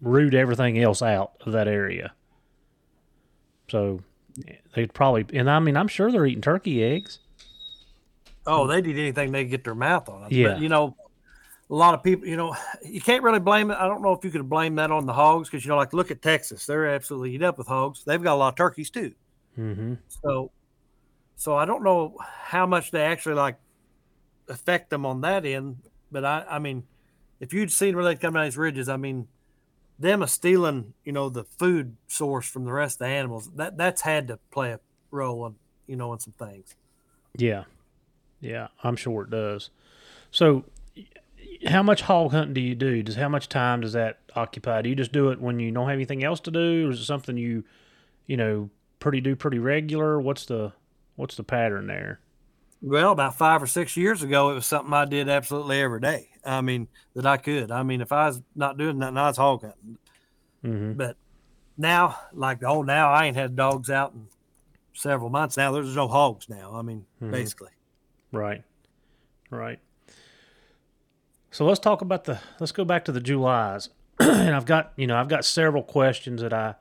[0.00, 2.12] root everything else out of that area.
[3.68, 4.02] So
[4.74, 7.18] They'd probably, and I mean, I'm sure they're eating turkey eggs.
[8.46, 10.28] Oh, they'd eat anything they could get their mouth on.
[10.30, 10.48] Yeah.
[10.48, 10.96] But, you know,
[11.70, 13.78] a lot of people, you know, you can't really blame it.
[13.78, 15.92] I don't know if you could blame that on the hogs because, you know, like
[15.92, 16.66] look at Texas.
[16.66, 18.02] They're absolutely eat up with hogs.
[18.04, 19.14] They've got a lot of turkeys too.
[19.56, 19.94] Mm-hmm.
[20.08, 20.50] So,
[21.36, 23.56] so I don't know how much they actually like
[24.48, 25.76] affect them on that end.
[26.10, 26.82] But I, I mean,
[27.38, 29.28] if you'd seen where they come down these ridges, I mean,
[30.00, 33.76] them a stealing, you know, the food source from the rest of the animals, that
[33.76, 34.80] that's had to play a
[35.10, 35.54] role in,
[35.86, 36.74] you know, in some things.
[37.36, 37.64] Yeah,
[38.40, 39.70] yeah, I'm sure it does.
[40.32, 40.64] So,
[41.66, 43.02] how much hog hunting do you do?
[43.02, 44.82] Does how much time does that occupy?
[44.82, 47.00] Do you just do it when you don't have anything else to do, or is
[47.00, 47.64] it something you,
[48.26, 50.20] you know, pretty do pretty regular?
[50.20, 50.72] What's the
[51.16, 52.20] what's the pattern there?
[52.82, 56.30] Well, about five or six years ago, it was something I did absolutely every day.
[56.44, 57.70] I mean, that I could.
[57.70, 59.98] I mean, if I was not doing nothing, I was hog hunting.
[60.64, 60.92] Mm-hmm.
[60.94, 61.16] But
[61.76, 64.28] now, like, oh, now I ain't had dogs out in
[64.94, 65.72] several months now.
[65.72, 66.72] There's no hogs now.
[66.74, 67.30] I mean, Mhm.
[67.30, 67.70] basically.
[68.32, 68.62] Right,
[69.50, 69.78] right.
[71.50, 72.40] So let's talk about the.
[72.60, 73.88] Let's go back to the Julys,
[74.20, 76.74] and I've got you know I've got several questions that I,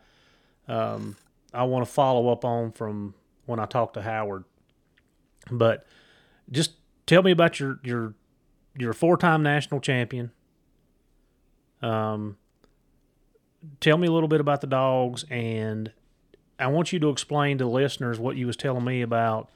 [0.68, 1.16] um,
[1.54, 4.44] I want to follow up on from when I talked to Howard.
[5.50, 5.86] But
[6.52, 6.74] just
[7.08, 8.14] tell me about your your
[8.78, 10.32] you're a four time national champion.
[11.82, 12.38] Um,
[13.80, 15.92] tell me a little bit about the dogs, and
[16.60, 19.50] I want you to explain to listeners what you was telling me about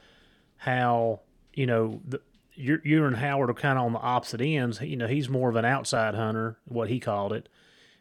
[0.56, 1.20] how
[1.52, 2.20] you know the,
[2.54, 4.80] you you and Howard are kind of on the opposite ends.
[4.80, 7.48] You know, he's more of an outside hunter, what he called it,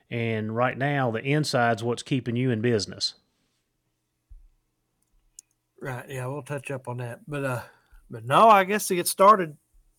[0.09, 3.15] and right now the inside's what's keeping you in business.
[5.81, 6.05] Right.
[6.07, 7.19] Yeah, we'll touch up on that.
[7.27, 7.61] But uh
[8.09, 9.57] but no, I guess to get started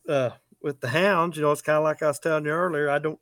[0.09, 0.31] uh
[0.63, 2.89] with the hounds, you know, it's kind of like I was telling you earlier.
[2.89, 3.19] I don't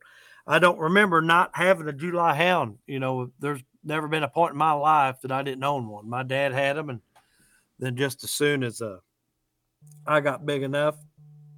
[0.47, 2.77] I don't remember not having a July hound.
[2.87, 6.09] You know, there's never been a point in my life that I didn't own one.
[6.09, 7.01] My dad had them and
[7.79, 8.99] then just as soon as uh
[10.07, 10.95] I got big enough,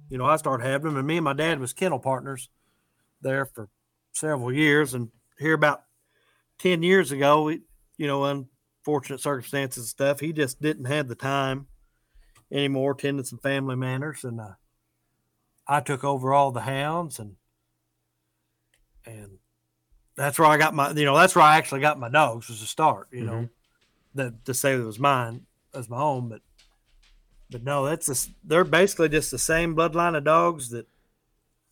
[0.08, 2.48] you know, I started having them and me and my dad was kennel partners
[3.20, 3.68] there for
[4.12, 5.82] several years and here about
[6.58, 7.62] 10 years ago, we,
[7.98, 11.66] you know, unfortunate circumstances and stuff, he just didn't have the time
[12.50, 14.24] anymore, tending some family matters.
[14.24, 14.54] And uh,
[15.66, 17.36] I took over all the hounds and,
[19.04, 19.38] and
[20.16, 22.60] that's where I got my, you know, that's where I actually got my dogs was
[22.60, 23.48] to start, you know,
[24.14, 25.42] that to say it was mine
[25.74, 26.40] as my home, but,
[27.50, 30.86] but no, that's a, they're basically just the same bloodline of dogs that,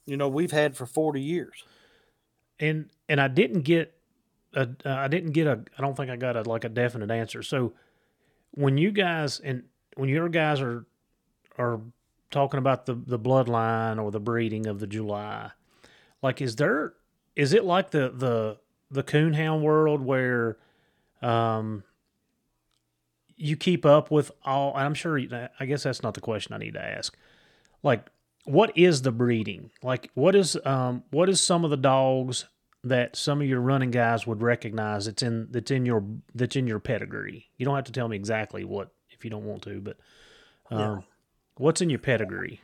[0.06, 1.64] you know, we've had for 40 years.
[2.60, 3.94] and and I didn't get
[4.54, 7.42] a I didn't get a I don't think I got a like a definite answer.
[7.42, 7.72] So
[8.52, 9.64] when you guys and
[9.96, 10.86] when your guys are
[11.58, 11.80] are
[12.30, 15.50] talking about the the bloodline or the breeding of the July,
[16.22, 16.94] like is there
[17.36, 18.58] is it like the the
[18.90, 20.56] the coonhound world where
[21.22, 21.82] um
[23.36, 25.18] you keep up with all I'm sure
[25.58, 27.16] I guess that's not the question I need to ask.
[27.82, 28.06] Like
[28.44, 29.70] what is the breeding?
[29.82, 32.46] Like what is um what is some of the dogs
[32.82, 36.66] that some of your running guys would recognize that's in that's in your that's in
[36.66, 37.48] your pedigree?
[37.56, 39.96] You don't have to tell me exactly what if you don't want to, but
[40.70, 40.98] um, Yeah.
[41.56, 42.60] what's in your pedigree?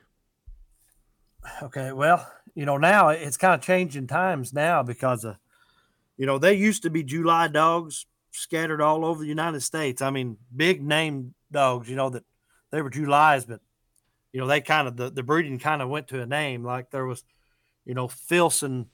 [1.63, 5.37] Okay, well, you know, now it's kind of changing times now because of,
[6.17, 10.03] you know, they used to be July dogs scattered all over the United States.
[10.03, 12.25] I mean, big name dogs, you know, that
[12.71, 13.61] they were Julys, but,
[14.33, 16.65] you know, they kind of, the, the breeding kind of went to a name.
[16.65, 17.25] Like there was,
[17.85, 18.87] you know, Filson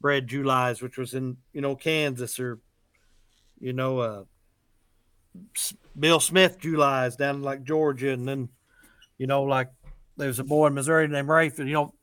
[0.00, 2.58] bred Julys, which was in, you know, Kansas or,
[3.60, 4.24] you know, uh,
[5.98, 8.10] Bill Smith Julys down in like Georgia.
[8.12, 8.48] And then,
[9.18, 9.68] you know, like
[10.16, 11.58] there was a boy in Missouri named Rafe.
[11.58, 11.94] You know,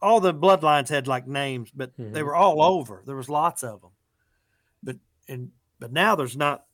[0.00, 2.24] all the bloodlines had like names, but they Mhm.
[2.24, 3.02] were all over.
[3.06, 3.90] There was lots of them,
[4.82, 4.96] but
[5.28, 5.52] and
[5.84, 6.64] but now there's not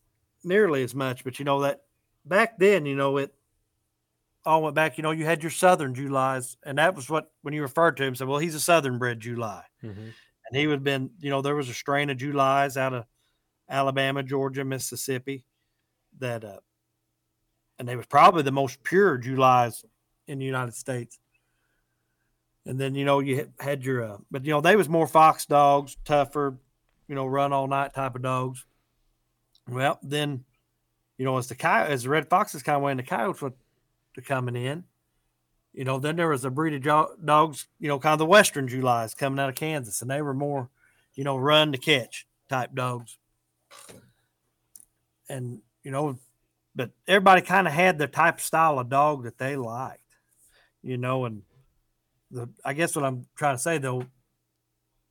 [0.44, 1.24] nearly as much.
[1.24, 1.82] But you know that
[2.24, 3.34] back then, you know it
[4.44, 4.96] all went back.
[4.98, 8.04] You know, you had your Southern Julys, and that was what when you referred to
[8.04, 10.00] him, said, "Well, he's a Southern bred July," Mm-hmm.
[10.00, 11.10] and he would have been.
[11.18, 13.04] You know, there was a strain of Julys out of
[13.68, 15.44] Alabama, Georgia, Mississippi
[16.20, 16.60] that uh
[17.80, 19.84] and they was probably the most pure Julys
[20.28, 21.18] in the United States.
[22.66, 25.46] And then you know you had- your, uh, but you know they was more fox
[25.46, 26.56] dogs, tougher,
[27.08, 28.64] you know, run all night type of dogs.
[29.68, 30.44] Well, then,
[31.18, 33.52] you know, as the as the red foxes kind of went, the coyotes were
[34.24, 34.84] coming in.
[35.72, 38.66] You know, then there was a breed of dogs, you know, kind of the Western
[38.66, 40.68] Julys coming out of Kansas, and they were more,
[41.14, 43.18] you know, run to catch type dogs.
[45.28, 46.18] And you know,
[46.74, 50.00] but everybody kind of had their type of style of dog that they liked,
[50.82, 51.24] you know.
[51.24, 51.42] And
[52.30, 54.04] the I guess what I'm trying to say though,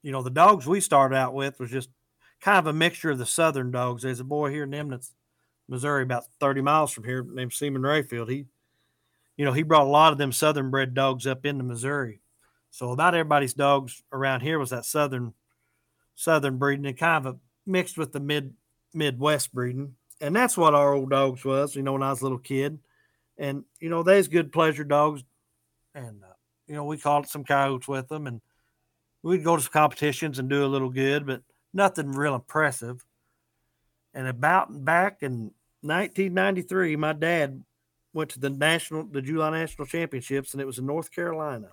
[0.03, 1.89] you know, the dogs we started out with was just
[2.41, 4.03] kind of a mixture of the southern dogs.
[4.03, 5.13] There's a boy here in Eminence
[5.67, 8.29] Missouri, about 30 miles from here, named Seaman Rayfield.
[8.29, 8.45] He,
[9.37, 12.21] you know, he brought a lot of them southern bred dogs up into Missouri.
[12.71, 15.33] So about everybody's dogs around here was that southern
[16.15, 18.53] southern breeding and kind of a, mixed with the mid
[18.93, 19.95] Midwest breeding.
[20.21, 22.79] And that's what our old dogs was, you know, when I was a little kid.
[23.37, 25.23] And, you know, they's good pleasure dogs.
[25.95, 26.33] And, uh,
[26.67, 28.41] you know, we caught some coyotes with them and
[29.23, 31.41] we'd go to some competitions and do a little good, but
[31.73, 33.05] nothing real impressive.
[34.13, 35.51] And about back in
[35.81, 37.63] 1993, my dad
[38.13, 41.69] went to the national, the July National Championships, and it was in North Carolina.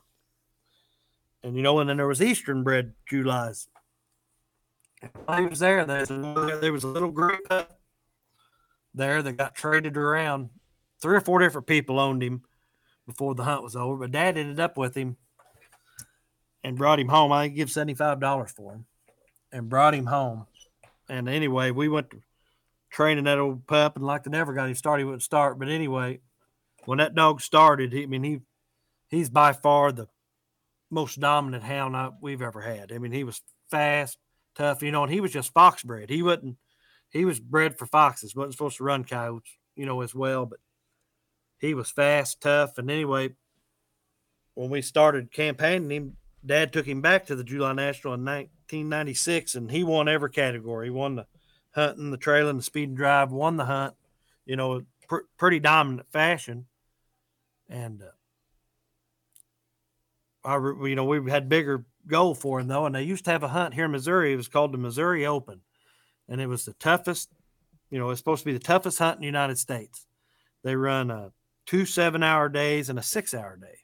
[1.42, 3.68] And you know, and then there was Eastern bred Julys.
[5.28, 7.40] And he was there, there was, a, there was a little group
[8.94, 10.50] there that got traded around.
[11.00, 12.42] Three or four different people owned him
[13.06, 15.16] before the hunt was over, but Dad ended up with him
[16.64, 17.30] and brought him home.
[17.30, 18.86] I give seventy five dollars for him,
[19.56, 20.46] and brought him home.
[21.08, 22.12] And anyway, we went
[22.90, 25.58] training that old pup, and like they never got him started, he wouldn't start.
[25.58, 26.20] But anyway,
[26.84, 28.40] when that dog started, he, I mean, he
[29.08, 30.08] he's by far the
[30.90, 32.92] most dominant hound I, we've ever had.
[32.92, 33.40] I mean, he was
[33.70, 34.18] fast,
[34.54, 36.10] tough, you know, and he was just fox bred.
[36.10, 36.56] He wasn't,
[37.08, 40.60] he was bred for foxes, wasn't supposed to run coyotes, you know, as well, but
[41.58, 42.76] he was fast, tough.
[42.76, 43.30] And anyway,
[44.54, 48.22] when we started campaigning him, dad took him back to the July National in
[48.66, 50.86] 1996 and he won every category.
[50.86, 51.26] He won the
[51.74, 53.94] hunting, the trailing, the speed and drive, won the hunt,
[54.44, 56.66] you know, pr- pretty dominant fashion.
[57.68, 58.06] And, uh,
[60.46, 63.42] I, you know, we had bigger goal for him though, and they used to have
[63.42, 64.32] a hunt here in Missouri.
[64.32, 65.60] It was called the Missouri Open,
[66.28, 67.30] and it was the toughest.
[67.90, 70.06] You know, it's supposed to be the toughest hunt in the United States.
[70.62, 71.32] They run a
[71.66, 73.78] two seven-hour days and a six-hour day,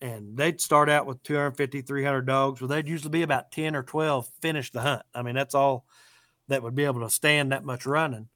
[0.00, 2.60] and they'd start out with 250, 300 dogs.
[2.60, 5.02] Well, they'd usually be about ten or twelve finish the hunt.
[5.14, 5.84] I mean, that's all
[6.48, 8.28] that would be able to stand that much running.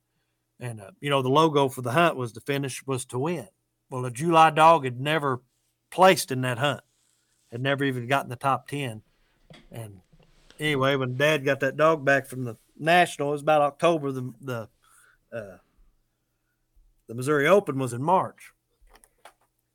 [0.60, 3.48] And uh, you know, the logo for the hunt was to finish was to win.
[3.90, 5.42] Well, a July dog had never
[5.90, 6.82] placed in that hunt
[7.52, 9.02] had never even gotten the top 10.
[9.70, 10.00] And
[10.58, 14.10] anyway, when dad got that dog back from the national, it was about October.
[14.10, 14.68] The, the,
[15.30, 15.58] uh,
[17.06, 18.52] the Missouri Open was in March.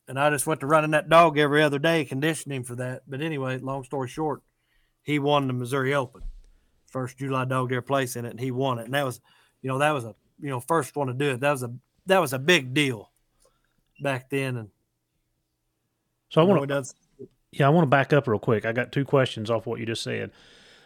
[0.07, 3.03] And I just went to running that dog every other day, conditioning for that.
[3.07, 4.41] But anyway, long story short,
[5.03, 6.23] he won the Missouri Open.
[6.89, 8.85] First July dog there place in it, and he won it.
[8.85, 9.19] And that was,
[9.61, 11.41] you know, that was a, you know, first one to do it.
[11.41, 11.73] That was a,
[12.05, 13.11] that was a big deal
[13.99, 14.55] back then.
[14.55, 14.69] And
[16.29, 16.85] so I want to,
[17.51, 18.65] yeah, I want to back up real quick.
[18.65, 20.31] I got two questions off what you just said.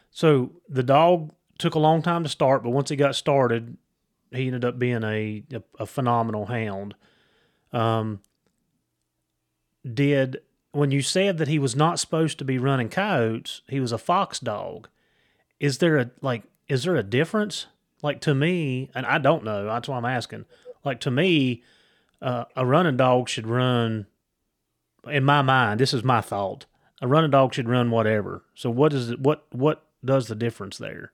[0.09, 3.77] So the dog took a long time to start, but once he got started,
[4.31, 6.95] he ended up being a a, a phenomenal hound.
[7.71, 8.21] Um,
[9.89, 10.41] did
[10.71, 13.97] when you said that he was not supposed to be running coyotes, he was a
[13.97, 14.87] fox dog.
[15.59, 16.43] Is there a like?
[16.67, 17.67] Is there a difference?
[18.01, 19.65] Like to me, and I don't know.
[19.65, 20.45] That's why I'm asking.
[20.83, 21.63] Like to me,
[22.21, 24.07] uh, a running dog should run
[25.07, 26.65] in my mind, this is my thought.
[27.01, 28.43] A running dog should run whatever.
[28.53, 29.19] So what is it?
[29.19, 31.11] What what does the difference there?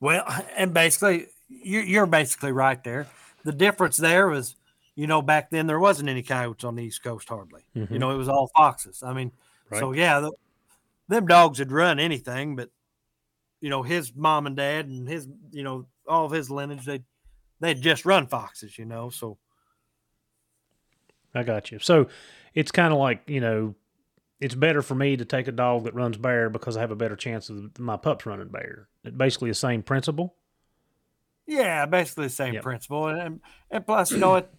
[0.00, 0.24] Well,
[0.56, 3.06] and basically, you're basically right there.
[3.44, 4.54] The difference there was,
[4.98, 7.62] you know, back then there wasn't any coyotes on the East Coast hardly.
[7.76, 7.92] Mm-hmm.
[7.92, 9.00] You know, it was all foxes.
[9.00, 9.30] I mean,
[9.70, 9.78] right.
[9.78, 10.32] so yeah, the,
[11.06, 12.70] them dogs would run anything, but
[13.60, 17.04] you know, his mom and dad and his, you know, all of his lineage, they
[17.60, 18.76] they'd just run foxes.
[18.76, 19.38] You know, so
[21.32, 21.78] I got you.
[21.78, 22.08] So
[22.52, 23.76] it's kind of like you know,
[24.40, 26.96] it's better for me to take a dog that runs bear because I have a
[26.96, 28.88] better chance of my pups running bear.
[29.04, 30.34] It's basically the same principle.
[31.46, 32.64] Yeah, basically the same yep.
[32.64, 34.50] principle, and and plus, you know it.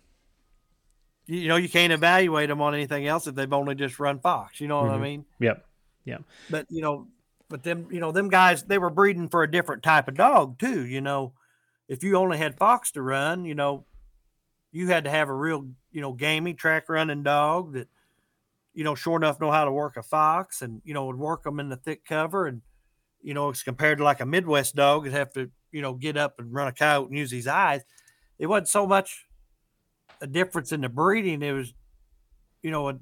[1.31, 4.59] You know, you can't evaluate them on anything else if they've only just run fox.
[4.59, 5.03] You know what mm-hmm.
[5.03, 5.25] I mean?
[5.39, 5.65] Yep.
[6.05, 6.23] Yep.
[6.49, 7.07] But you know,
[7.49, 10.57] but them, you know, them guys, they were breeding for a different type of dog
[10.57, 10.85] too.
[10.87, 11.33] You know,
[11.87, 13.85] if you only had fox to run, you know,
[14.71, 17.87] you had to have a real, you know, gamey track running dog that,
[18.73, 21.43] you know, sure enough know how to work a fox and, you know, would work
[21.43, 22.47] them in the thick cover.
[22.47, 22.61] And,
[23.21, 26.17] you know, it's compared to like a Midwest dog that have to, you know, get
[26.17, 27.83] up and run a coyote and use his eyes.
[28.39, 29.27] It wasn't so much
[30.21, 31.41] a difference in the breeding.
[31.41, 31.73] It was,
[32.61, 32.99] you know, a,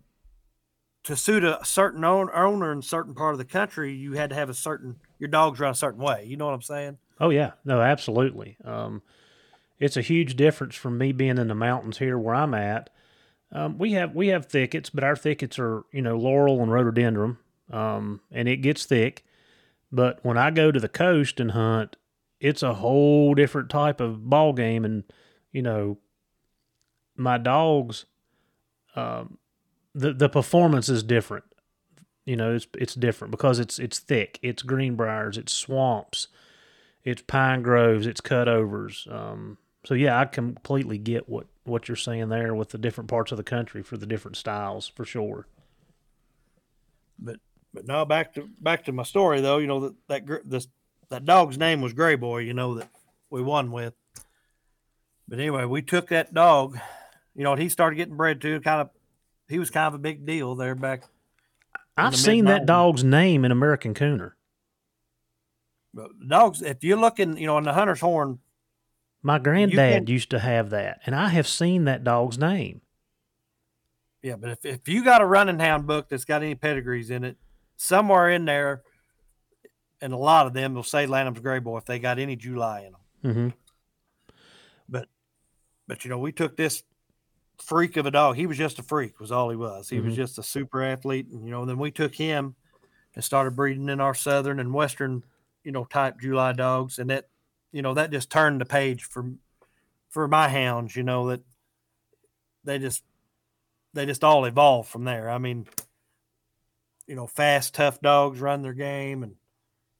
[1.04, 4.50] to suit a certain owner in certain part of the country, you had to have
[4.50, 6.26] a certain, your dogs run a certain way.
[6.26, 6.98] You know what I'm saying?
[7.20, 8.58] Oh yeah, no, absolutely.
[8.64, 9.02] Um,
[9.80, 12.90] it's a huge difference from me being in the mountains here where I'm at.
[13.52, 17.38] Um, we have we have thickets, but our thickets are you know laurel and rhododendron,
[17.72, 19.24] um, and it gets thick.
[19.92, 21.96] But when I go to the coast and hunt,
[22.40, 25.04] it's a whole different type of ball game, and
[25.52, 25.98] you know,
[27.18, 28.06] my dogs,
[28.96, 29.38] um,
[29.94, 31.46] the the performance is different.
[32.26, 34.40] You know, it's it's different because it's it's thick.
[34.42, 36.28] It's greenbriers, it's swamps,
[37.04, 39.12] it's pine groves, it's cutovers.
[39.12, 43.32] Um, so yeah, I completely get what what you're saying there with the different parts
[43.32, 45.48] of the country for the different styles for sure.
[47.18, 47.38] But
[47.74, 49.58] but now back to back to my story though.
[49.58, 50.68] You know that that this
[51.10, 52.40] that dog's name was Gray Boy.
[52.40, 52.90] You know that
[53.30, 53.94] we won with.
[55.28, 56.78] But anyway, we took that dog.
[57.38, 58.60] You know, he started getting bred too.
[58.62, 58.90] Kind of,
[59.48, 61.04] he was kind of a big deal there back.
[61.96, 64.32] I've the seen that dog's name in American Cooner.
[65.94, 68.40] But dogs, if you're looking, you know, on the hunter's horn,
[69.24, 72.82] My granddad can- used to have that, and I have seen that dog's name.
[74.22, 74.36] yeah.
[74.36, 77.38] But if if you got a running hound book that's got any pedigrees in it,
[77.78, 78.82] somewhere in there,
[80.02, 82.82] and a lot of them will say Lanham's Gray Boy if they got any July
[83.24, 83.54] in them.
[83.54, 84.98] hmm
[85.90, 86.84] But you know, we took this
[87.60, 88.36] freak of a dog.
[88.36, 89.90] He was just a freak, was all he was.
[89.90, 90.18] He was Mhm.
[90.18, 92.56] just a super athlete, and you know, then we took him
[93.16, 95.24] and started breeding in our southern and western,
[95.64, 97.30] you know, type July dogs, and that,
[97.72, 99.34] you know, that just turned the page for
[100.10, 100.96] for my hounds.
[100.96, 101.42] You know that
[102.64, 103.04] they just
[103.94, 105.30] they just all evolved from there.
[105.30, 105.68] I mean,
[107.08, 109.36] you know, fast, tough dogs run their game, and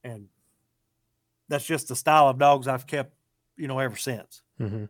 [0.04, 0.28] and
[1.48, 3.14] that's just the style of dogs I've kept,
[3.56, 4.42] you know, ever since.
[4.58, 4.84] hmm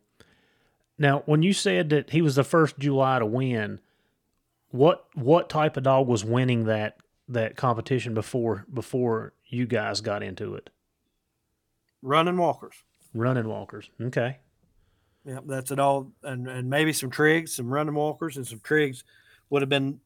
[0.98, 3.80] Now, when you said that he was the first July to win,
[4.70, 10.22] what what type of dog was winning that that competition before before you guys got
[10.22, 10.70] into it?
[12.02, 12.74] Running walkers.
[13.14, 13.90] Running walkers.
[14.00, 14.38] Okay.
[15.24, 19.04] Yeah, that's it all, and and maybe some triggs, some running walkers, and some triggs
[19.50, 20.00] would have been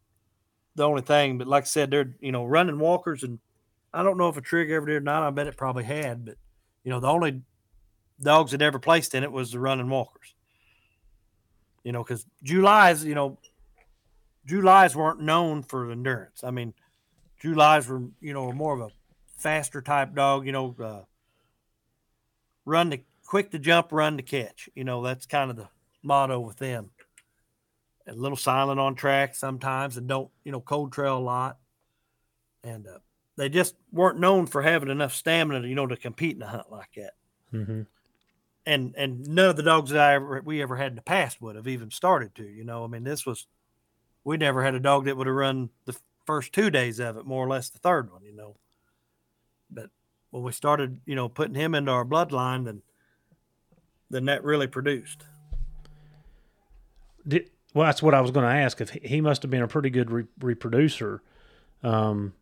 [0.74, 1.38] the only thing.
[1.38, 3.38] But like I said, they're you know running walkers, and
[3.94, 5.22] I don't know if a trigg ever did or not.
[5.22, 6.36] I bet it probably had, but
[6.84, 7.42] you know the only
[8.20, 10.34] dogs that ever placed in it was the running walkers.
[11.84, 13.38] You know, because Julys, you know,
[14.46, 16.44] Julys weren't known for endurance.
[16.44, 16.74] I mean,
[17.40, 18.88] Julys were you know more of a
[19.38, 20.46] faster type dog.
[20.46, 21.02] You know, uh,
[22.64, 24.68] run to quick to jump, run to catch.
[24.74, 25.68] You know, that's kind of the
[26.02, 26.90] motto with them.
[28.06, 31.58] A little silent on track sometimes, and don't you know cold trail a lot.
[32.64, 32.98] And uh,
[33.36, 36.70] they just weren't known for having enough stamina, you know, to compete in a hunt
[36.70, 37.14] like that.
[37.50, 37.82] hmm
[38.64, 41.42] And and none of the dogs that I ever we ever had in the past
[41.42, 42.44] would have even started to.
[42.44, 43.46] You know, I mean, this was
[44.24, 45.96] we never had a dog that would have run the
[46.26, 48.22] first two days of it, more or less the third one.
[48.22, 48.56] You know,
[49.70, 49.90] but
[50.30, 52.82] when we started, you know, putting him into our bloodline, then
[54.10, 55.24] then that really produced.
[57.26, 58.80] Did, well, that's what I was going to ask.
[58.80, 61.22] If he, must have been a pretty good re- reproducer,
[61.82, 62.34] um,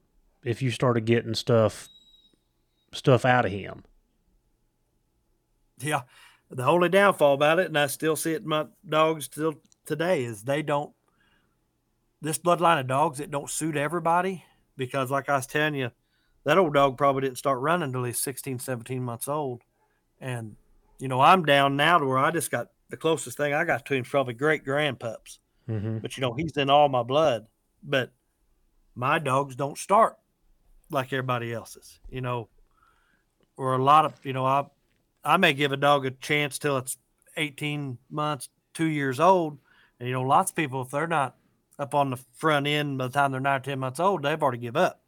[0.45, 1.89] if you started getting stuff
[2.93, 3.85] stuff out of him.
[5.83, 6.03] Yeah.
[6.51, 9.55] The only downfall about it, and I still see it in my dogs still
[9.87, 10.93] today, is they don't
[12.21, 14.45] this bloodline of dogs it don't suit everybody
[14.77, 15.91] because like I was telling you,
[16.45, 19.63] that old dog probably didn't start running until he's 16, 17 months old.
[20.21, 20.57] And,
[20.99, 23.87] you know, I'm down now to where I just got the closest thing I got
[23.87, 25.39] to him probably great grandpups.
[25.67, 27.47] hmm But you know, he's in all my blood.
[27.83, 28.11] But
[28.95, 30.17] my dogs don't start
[30.91, 32.49] like everybody else's, you know,
[33.57, 34.65] or a lot of, you know, I
[35.25, 36.97] I may give a dog a chance till it's
[37.37, 39.59] 18 months, two years old.
[39.99, 41.37] And you know, lots of people, if they're not
[41.79, 44.43] up on the front end by the time they're nine or 10 months old, they've
[44.43, 45.01] already give up.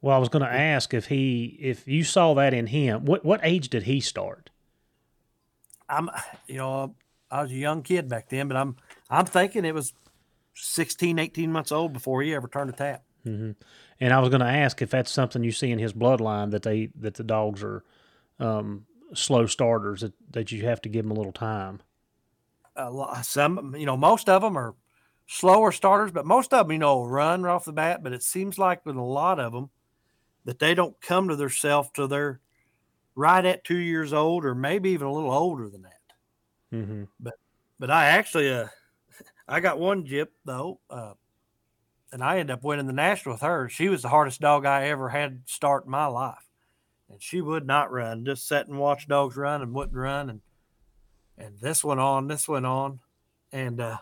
[0.00, 3.04] Well, I was going to ask if he if you saw that in him.
[3.04, 4.50] What what age did he start?
[5.88, 6.10] I'm,
[6.46, 6.94] you know,
[7.30, 8.76] I was a young kid back then, but I'm,
[9.08, 9.94] I'm thinking it was
[10.54, 13.04] 16, 18 months old before he ever turned a tap.
[13.24, 13.52] hmm
[14.00, 16.62] And I was going to ask if that's something you see in his bloodline that
[16.62, 17.84] they that the dogs are
[18.40, 21.82] um, slow starters that, that you have to give them a little time.
[22.76, 24.74] a lot, some, you know, most of them are
[25.26, 28.02] slower starters, but most of them, you know, run right off the bat.
[28.02, 29.70] But it seems like with a lot of them
[30.44, 32.40] that they don't come to their self till they're
[33.16, 36.00] right at two years old, or maybe even a little older than that.
[36.72, 37.04] hmm
[37.78, 38.68] But I actually, uh,
[39.48, 41.14] I got one jip though, uh,
[42.12, 43.68] and I ended up winning the national with her.
[43.68, 46.47] She was the hardest dog I ever had start in my life,
[47.10, 48.24] and she would not run.
[48.24, 50.40] Just sat and watched dogs run and wouldn't run, and
[51.36, 53.00] and this went on, this went on,
[53.52, 53.98] and uh,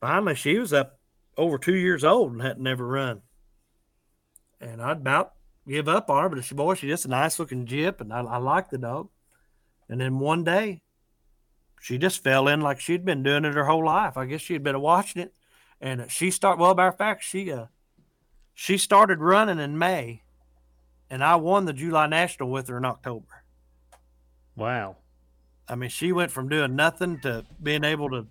[0.00, 0.98] finally she was up
[1.36, 3.22] over two years old and hadn't never run.
[4.60, 5.32] And I'd about
[5.66, 8.20] give up on her, but she boy, she's just a nice looking jip, and I,
[8.20, 9.08] I like the dog.
[9.88, 10.82] And then one day,
[11.80, 14.16] she just fell in like she'd been doing it her whole life.
[14.16, 15.32] I guess she'd been watching it,
[15.80, 16.58] and she start.
[16.58, 17.66] Well, matter of fact, she uh,
[18.54, 20.22] she started running in May,
[21.10, 23.44] and I won the July National with her in October.
[24.56, 24.96] Wow.
[25.68, 28.26] I mean, she went from doing nothing to being able to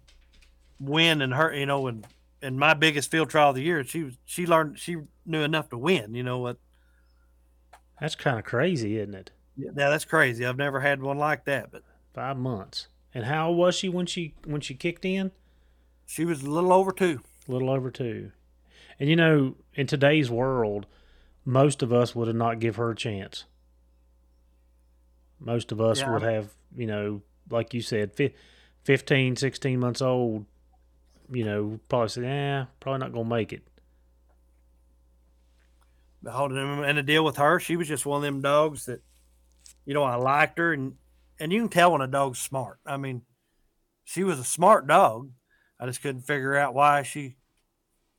[0.80, 2.06] win and her, you know, and
[2.42, 5.70] in my biggest field trial of the year, she was she learned she knew enough
[5.70, 6.16] to win.
[6.16, 6.58] You know what?
[8.00, 9.32] That's kind of crazy, isn't it?
[9.58, 10.46] Yeah, that's crazy.
[10.46, 12.88] I've never had one like that, but Five months.
[13.14, 15.32] And how old was she when she when she kicked in?
[16.06, 17.22] She was a little over two.
[17.48, 18.32] A little over two.
[19.00, 20.86] And you know, in today's world,
[21.50, 23.46] most of us would have not give her a chance.
[25.40, 26.14] Most of us Yeah.
[26.14, 28.36] would have, you know, like you said, fi-
[28.84, 30.46] 15, 16 months old,
[31.32, 33.64] you know, probably say, yeah, probably not going to make it.
[36.22, 38.86] But holding him and the deal with her, she was just one of them dogs
[38.86, 39.02] that,
[39.86, 40.98] you know, I liked her and
[41.40, 42.80] and you can tell when a dog's smart.
[42.86, 43.22] I mean,
[44.04, 45.32] she was a smart dog.
[45.80, 47.38] I just couldn't figure out why she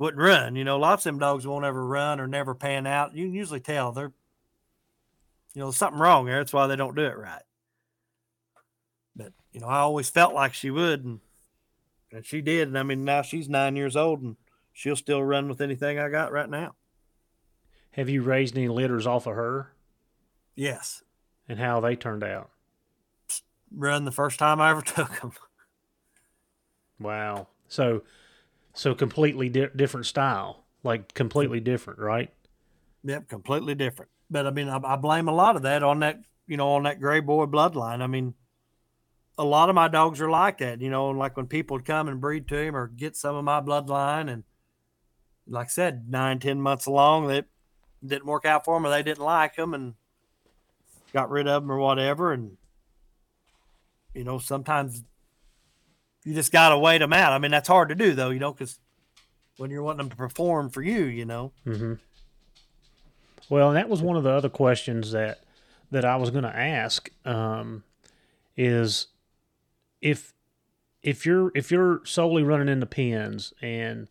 [0.01, 0.57] wouldn't run.
[0.57, 3.15] You know, lots of them dogs won't ever run or never pan out.
[3.15, 4.13] You can usually tell they're,
[5.53, 6.39] you know, there's something wrong there.
[6.39, 7.43] That's why they don't do it right.
[9.15, 11.21] But you know, I always felt like she would, and
[12.11, 12.69] and she did.
[12.69, 14.37] And I mean, now she's nine years old, and
[14.73, 16.77] she'll still run with anything I got right now.
[17.93, 19.73] Have you raised any litters off of her
[20.55, 21.03] Yes,
[21.47, 22.51] and how they turned out?
[23.71, 25.33] run the first time I ever took them.
[26.99, 27.49] Wow.
[27.69, 28.03] So,
[28.81, 32.33] so completely di- different style, like completely different, right?
[33.05, 34.11] Yep, completely different.
[34.31, 36.85] But I mean, I, I blame a lot of that on that, you know, on
[36.85, 38.01] that gray boy bloodline.
[38.01, 38.33] I mean,
[39.37, 42.09] a lot of my dogs are like that, you know, like when people would come
[42.09, 44.45] and breed to him or get some of my bloodline, and
[45.47, 47.45] like I said, nine, ten months along, that
[48.03, 49.93] didn't work out for them, or they didn't like them, and
[51.13, 52.33] got rid of them or whatever.
[52.33, 52.57] And
[54.15, 55.05] you know, sometimes
[56.25, 57.33] you just gotta wait them out.
[57.33, 58.79] I mean, that's hard to do though, you know, because
[59.57, 61.53] when you're wanting them to perform for you, you know.
[61.67, 61.95] Mm-hmm.
[63.51, 65.41] Well, and that was one of the other questions that
[65.91, 67.11] that I was going to ask.
[67.25, 67.85] Um,
[68.57, 69.09] is
[70.01, 70.35] if
[71.03, 74.09] if you're if you're solely running in the pens, and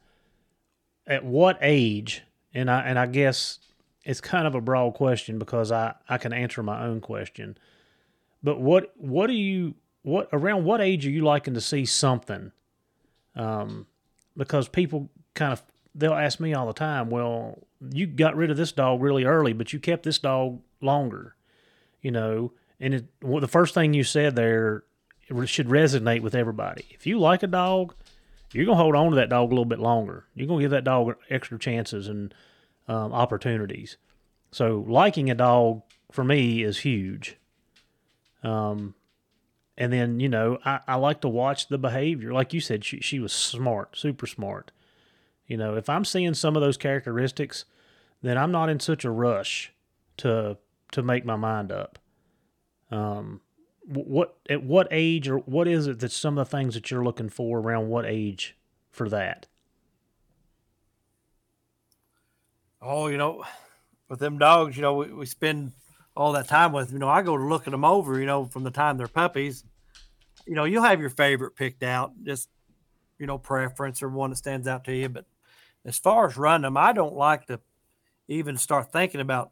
[1.07, 2.24] at what age?
[2.53, 3.60] And I and I guess
[4.03, 7.57] it's kind of a broad question because I I can answer my own question.
[8.43, 12.52] But what what do you what around what age are you liking to see something?
[13.36, 13.88] Um,
[14.36, 15.62] because people kind of
[15.95, 17.60] they'll ask me all the time, well,
[17.91, 21.36] you got rid of this dog really early, but you kept this dog longer,
[22.02, 22.54] you know.
[22.80, 24.84] And it, well, the first thing you said there
[25.45, 26.86] should resonate with everybody.
[26.91, 27.93] If you like a dog,
[28.54, 30.26] you're gonna hold on to that dog a little bit longer.
[30.34, 32.34] You're gonna give that dog extra chances and
[32.88, 33.97] um, opportunities.
[34.52, 37.38] So liking a dog for me is huge.
[38.41, 38.95] Um,
[39.80, 42.34] and then you know I, I like to watch the behavior.
[42.34, 44.71] Like you said, she she was smart, super smart.
[45.47, 47.65] You know, if I'm seeing some of those characteristics,
[48.21, 49.73] then I'm not in such a rush
[50.17, 50.57] to
[50.91, 51.97] to make my mind up.
[52.91, 53.41] Um,
[53.86, 57.03] what at what age or what is it that some of the things that you're
[57.03, 58.57] looking for around what age
[58.91, 59.47] for that?
[62.82, 63.43] Oh, you know,
[64.07, 65.73] with them dogs, you know, we, we spend
[66.20, 66.91] all that time with.
[66.91, 68.20] You know, I go to looking them over.
[68.20, 69.63] You know, from the time they're puppies.
[70.45, 72.49] You know, you'll have your favorite picked out, just
[73.17, 75.09] you know, preference or one that stands out to you.
[75.09, 75.26] But
[75.86, 77.59] as far as running them, I don't like to
[78.28, 79.51] even start thinking about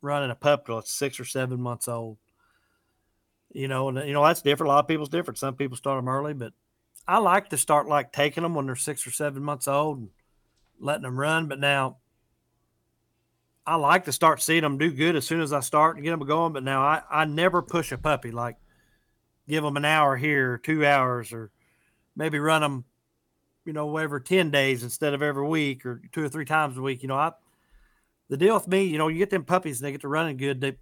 [0.00, 2.18] running a pup till it's six or seven months old.
[3.52, 4.68] You know, and you know that's different.
[4.68, 5.38] A lot of people's different.
[5.38, 6.52] Some people start them early, but
[7.08, 10.08] I like to start like taking them when they're six or seven months old and
[10.78, 11.46] letting them run.
[11.46, 11.98] But now
[13.66, 16.10] I like to start seeing them do good as soon as I start and get
[16.10, 16.52] them going.
[16.52, 18.56] But now I, I never push a puppy like
[19.48, 21.50] give them an hour here, two hours, or
[22.16, 22.84] maybe run them,
[23.64, 26.82] you know, every 10 days instead of every week or two or three times a
[26.82, 27.02] week.
[27.02, 27.32] You know, I,
[28.28, 30.36] the deal with me, you know, you get them puppies and they get to running
[30.36, 30.60] good.
[30.60, 30.76] They,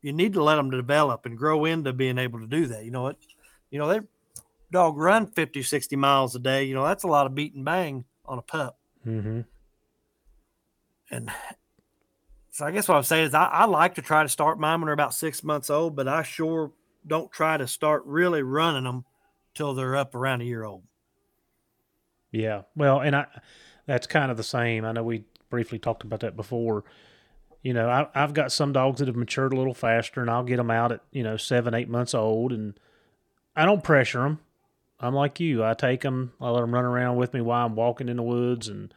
[0.00, 2.84] you need to let them develop and grow into being able to do that.
[2.84, 3.16] You know, it,
[3.70, 4.00] you know, they
[4.70, 6.64] dog run 50, 60 miles a day.
[6.64, 8.78] You know, that's a lot of beat and bang on a pup.
[9.06, 9.40] Mm-hmm.
[11.10, 11.30] And
[12.52, 14.80] so I guess what I'm saying is I, I like to try to start mine
[14.80, 16.72] when they're about six months old, but I sure
[17.06, 19.06] don't try to start really running them
[19.54, 20.82] till they're up around a year old.
[22.30, 22.62] Yeah.
[22.76, 23.26] Well, and I
[23.86, 24.84] that's kind of the same.
[24.84, 26.84] I know we briefly talked about that before.
[27.62, 30.44] You know, I, I've got some dogs that have matured a little faster, and I'll
[30.44, 32.78] get them out at you know seven, eight months old, and
[33.56, 34.40] I don't pressure them.
[35.00, 35.64] I'm like you.
[35.64, 36.34] I take them.
[36.38, 38.92] I let them run around with me while I'm walking in the woods, and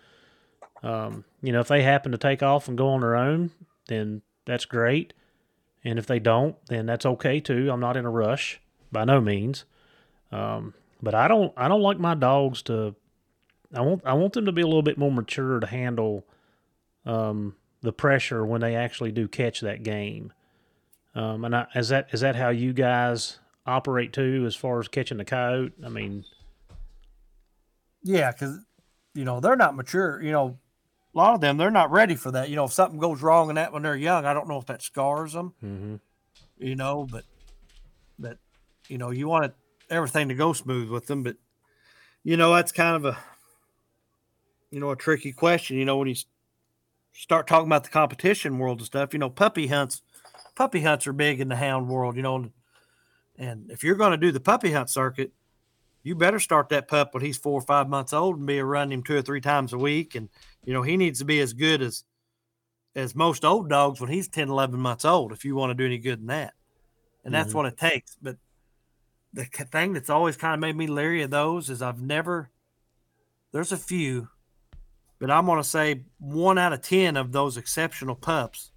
[0.83, 3.51] um, you know, if they happen to take off and go on their own,
[3.87, 5.13] then that's great.
[5.83, 7.69] And if they don't, then that's okay too.
[7.71, 8.59] I'm not in a rush
[8.91, 9.65] by no means.
[10.31, 11.53] Um, but I don't.
[11.55, 12.95] I don't like my dogs to
[13.75, 16.25] I want I want them to be a little bit more mature to handle
[17.05, 20.33] um, the pressure when they actually do catch that game.
[21.13, 24.87] Um, and I, is that is that how you guys operate too, as far as
[24.87, 25.73] catching the coyote?
[25.83, 26.25] I mean,
[28.03, 28.59] Yeah, because
[29.13, 30.21] you know they're not mature.
[30.21, 30.57] You know,
[31.15, 32.49] a lot of them they're not ready for that.
[32.49, 34.65] You know, if something goes wrong in that when they're young, I don't know if
[34.65, 35.53] that scars them.
[35.63, 35.95] mm-hmm.
[36.57, 37.23] You know, but
[38.19, 38.37] but
[38.87, 39.55] you know, you want it,
[39.89, 41.37] everything to go smooth with them, but
[42.23, 43.17] you know, that's kind of a,
[44.71, 45.77] you know, a tricky question.
[45.77, 46.15] You know, when you
[47.13, 50.01] start talking about the competition world and stuff, you know, puppy hunts,
[50.55, 52.51] puppy hunts are big in the hound world, you know,
[53.37, 55.31] and if you're going to do the puppy hunt circuit,
[56.03, 58.93] you better start that pup when he's four or five months old and be around
[58.93, 60.15] him two or three times a week.
[60.15, 60.29] And,
[60.65, 62.03] you know, he needs to be as good as,
[62.95, 65.85] as most old dogs when he's 10, 11 months old, if you want to do
[65.85, 66.53] any good in that.
[67.23, 67.57] And that's mm-hmm.
[67.57, 68.17] what it takes.
[68.21, 68.37] But
[69.33, 72.49] the thing that's always kind of made me leery of those is I've never,
[73.51, 74.29] there's a few,
[75.19, 78.71] but I'm going to say one out of 10 of those exceptional pups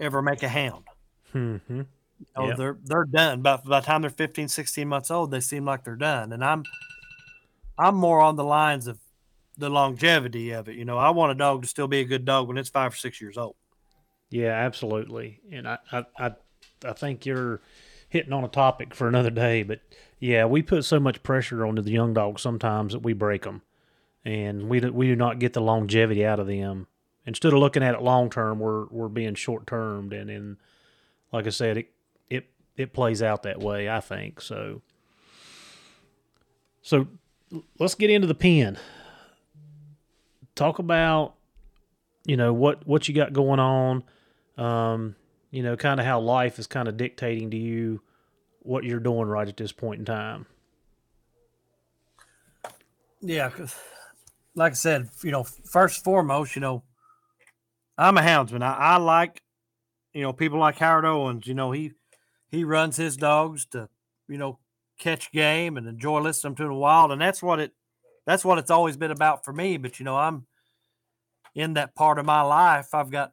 [0.00, 0.84] ever make a hound.
[1.34, 1.82] Mm-hmm.
[2.36, 2.56] Oh, yep.
[2.56, 3.42] they're they're done.
[3.42, 6.32] But by the time they're 15, 16 months old, they seem like they're done.
[6.32, 6.64] And I'm
[7.78, 8.98] I'm more on the lines of
[9.56, 10.76] the longevity of it.
[10.76, 12.92] You know, I want a dog to still be a good dog when it's five
[12.92, 13.56] or six years old.
[14.30, 15.40] Yeah, absolutely.
[15.52, 16.32] And I I I,
[16.84, 17.60] I think you're
[18.08, 19.80] hitting on a topic for another day, but
[20.18, 23.62] yeah, we put so much pressure onto the young dogs sometimes that we break them,
[24.24, 26.86] and we do, we do not get the longevity out of them.
[27.26, 30.56] Instead of looking at it long term, we're we're being short termed, and in
[31.32, 31.90] like I said, it
[32.76, 33.88] it plays out that way.
[33.88, 34.82] I think so.
[36.82, 37.08] So
[37.78, 38.78] let's get into the pen.
[40.54, 41.34] Talk about
[42.24, 44.04] you know what what you got going on.
[44.56, 45.16] Um,
[45.50, 48.00] you know, kind of how life is kind of dictating to you
[48.60, 50.46] what you're doing right at this point in time.
[53.20, 53.50] Yeah,
[54.54, 56.82] like I said, you know, first foremost, you know,
[57.96, 58.62] I'm a houndsman.
[58.62, 59.42] I, I like,
[60.12, 61.46] you know, people like Howard Owens.
[61.46, 61.92] You know, he
[62.48, 63.88] he runs his dogs to,
[64.28, 64.58] you know,
[64.98, 67.12] catch game and enjoy listening to the wild.
[67.12, 67.72] And that's what it
[68.26, 69.76] that's what it's always been about for me.
[69.76, 70.46] But you know, I'm
[71.54, 72.94] in that part of my life.
[72.94, 73.32] I've got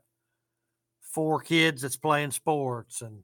[1.01, 3.23] four kids that's playing sports and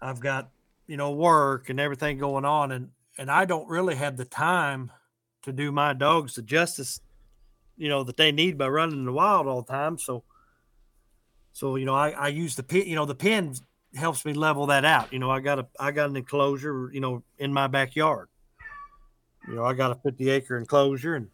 [0.00, 0.50] I've got,
[0.86, 4.90] you know, work and everything going on and and I don't really have the time
[5.42, 7.00] to do my dogs the justice,
[7.76, 9.98] you know, that they need by running in the wild all the time.
[9.98, 10.24] So
[11.52, 13.62] so you know, I, I use the pin, you know, the pins
[13.94, 15.12] helps me level that out.
[15.12, 18.28] You know, I got a I got an enclosure, you know, in my backyard.
[19.50, 21.28] You know, I got a 50 acre enclosure and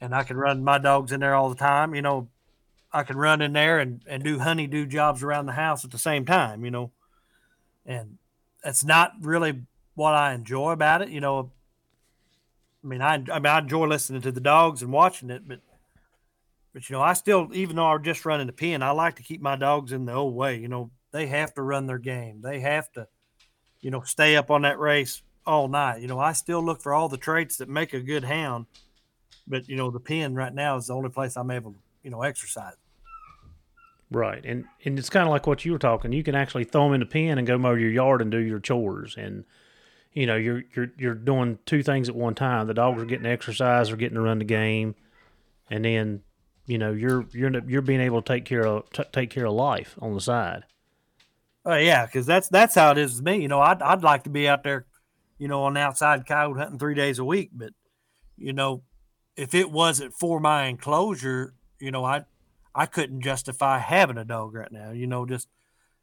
[0.00, 1.94] and I can run my dogs in there all the time.
[1.94, 2.28] You know,
[2.92, 5.98] I can run in there and, and do honeydew jobs around the house at the
[5.98, 6.92] same time, you know.
[7.86, 8.18] And
[8.62, 9.62] that's not really
[9.94, 11.50] what I enjoy about it, you know.
[12.84, 15.60] I mean, I, I mean, I enjoy listening to the dogs and watching it, but
[16.74, 19.22] but you know, I still, even though I'm just running the pen, I like to
[19.22, 20.56] keep my dogs in the old way.
[20.58, 22.40] You know, they have to run their game.
[22.40, 23.08] They have to,
[23.80, 26.00] you know, stay up on that race all night.
[26.00, 28.66] You know, I still look for all the traits that make a good hound,
[29.46, 32.10] but you know, the pen right now is the only place I'm able to, you
[32.10, 32.74] know, exercise.
[34.10, 36.12] Right, and and it's kind of like what you were talking.
[36.12, 38.38] You can actually throw them in the pen and go mow your yard and do
[38.38, 39.44] your chores, and
[40.12, 42.66] you know you're you're you're doing two things at one time.
[42.66, 44.96] The dogs are getting exercise, or getting to run the game,
[45.70, 46.22] and then
[46.66, 49.54] you know you're you're you're being able to take care of t- take care of
[49.54, 50.64] life on the side.
[51.64, 53.40] Oh yeah, because that's that's how it is with me.
[53.40, 54.84] You know, I'd I'd like to be out there,
[55.42, 57.72] you know, on outside coyote hunting three days a week, but
[58.38, 58.84] you know,
[59.34, 62.26] if it wasn't for my enclosure, you know, I
[62.76, 64.92] I couldn't justify having a dog right now.
[64.92, 65.48] You know, just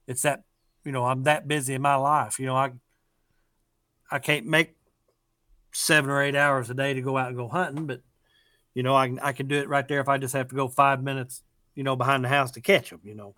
[0.08, 0.44] it's that
[0.84, 2.38] you know I'm that busy in my life.
[2.38, 2.72] You know, I
[4.12, 4.76] I can't make
[5.72, 8.02] seven or eight hours a day to go out and go hunting, but
[8.74, 10.56] you know, I can I can do it right there if I just have to
[10.56, 11.44] go five minutes,
[11.76, 13.00] you know, behind the house to catch them.
[13.06, 13.36] You know.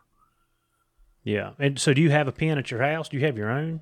[1.23, 1.51] Yeah.
[1.59, 3.07] And so do you have a pen at your house?
[3.07, 3.81] Do you have your own?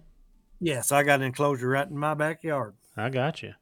[0.60, 2.76] Yes, I got an enclosure right in my backyard.
[2.97, 3.53] I got you.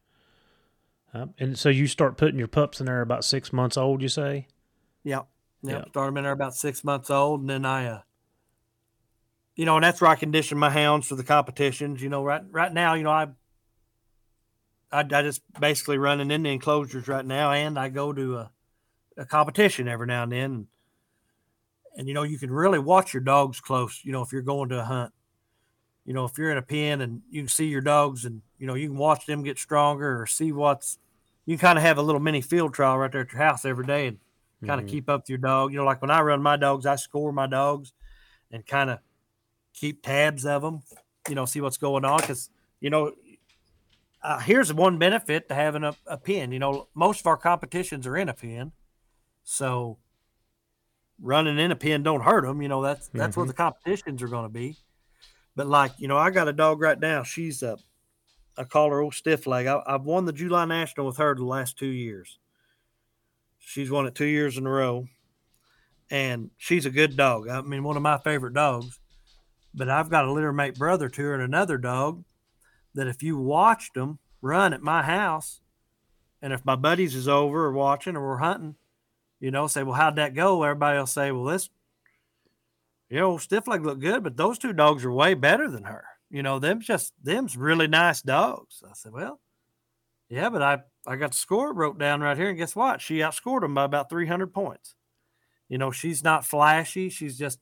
[1.14, 4.08] Um, and so you start putting your pups in there about six months old, you
[4.08, 4.48] say?
[5.04, 5.26] Yep.
[5.62, 5.72] Yep.
[5.72, 5.88] yep.
[5.90, 7.40] Start them in there about six months old.
[7.40, 8.00] And then I, uh,
[9.54, 12.02] you know, and that's where I condition my hounds for the competitions.
[12.02, 13.28] You know, right right now, you know, I,
[14.92, 18.50] I, I just basically running in the enclosures right now, and I go to a,
[19.16, 20.66] a competition every now and then
[21.98, 24.70] and you know you can really watch your dogs close you know if you're going
[24.70, 25.12] to a hunt
[26.08, 28.66] you know if you're in a pen and you can see your dogs and you
[28.66, 30.98] know you can watch them get stronger or see what's
[31.44, 33.84] you kind of have a little mini field trial right there at your house every
[33.84, 34.18] day and
[34.66, 34.94] kind of mm-hmm.
[34.94, 37.30] keep up with your dog you know like when i run my dogs i score
[37.30, 37.92] my dogs
[38.50, 38.98] and kind of
[39.74, 40.80] keep tabs of them
[41.28, 42.48] you know see what's going on because
[42.80, 43.12] you know
[44.22, 48.06] uh, here's one benefit to having a, a pen you know most of our competitions
[48.06, 48.72] are in a pen
[49.44, 49.98] so
[51.20, 52.62] running in a pen don't hurt them.
[52.62, 53.40] You know, that's that's mm-hmm.
[53.40, 54.76] where the competitions are going to be.
[55.58, 57.24] But like, you know, I got a dog right now.
[57.24, 57.78] She's a,
[58.56, 59.66] I call her old stiff leg.
[59.66, 62.38] I, have won the July National with her the last two years.
[63.58, 65.08] She's won it two years in a row,
[66.12, 67.48] and she's a good dog.
[67.48, 69.00] I mean, one of my favorite dogs.
[69.74, 72.22] But I've got a litter mate brother to her and another dog
[72.94, 75.60] that if you watched them run at my house,
[76.40, 78.76] and if my buddies is over or watching or we're hunting,
[79.40, 80.62] you know, say, well, how'd that go?
[80.62, 81.68] Everybody will say, well, this,
[83.10, 86.04] you know, stiff leg looked good, but those two dogs are way better than her.
[86.30, 88.82] You know, them just them's really nice dogs.
[88.86, 89.40] I said, well,
[90.28, 93.00] yeah, but I I got the score wrote down right here, and guess what?
[93.00, 94.94] She outscored them by about 300 points.
[95.68, 97.08] You know, she's not flashy.
[97.08, 97.60] She's just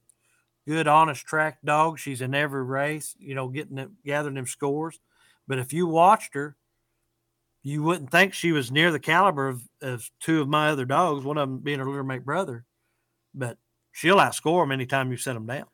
[0.67, 1.99] good, honest track dog.
[1.99, 3.15] She's in every race.
[3.19, 4.99] You know, getting them, gathering them scores.
[5.47, 6.57] But if you watched her,
[7.63, 11.25] you wouldn't think she was near the caliber of, of two of my other dogs.
[11.25, 12.65] One of them being her little mate brother,
[13.33, 13.59] but
[13.97, 15.65] she'll outscore them anytime you set them down.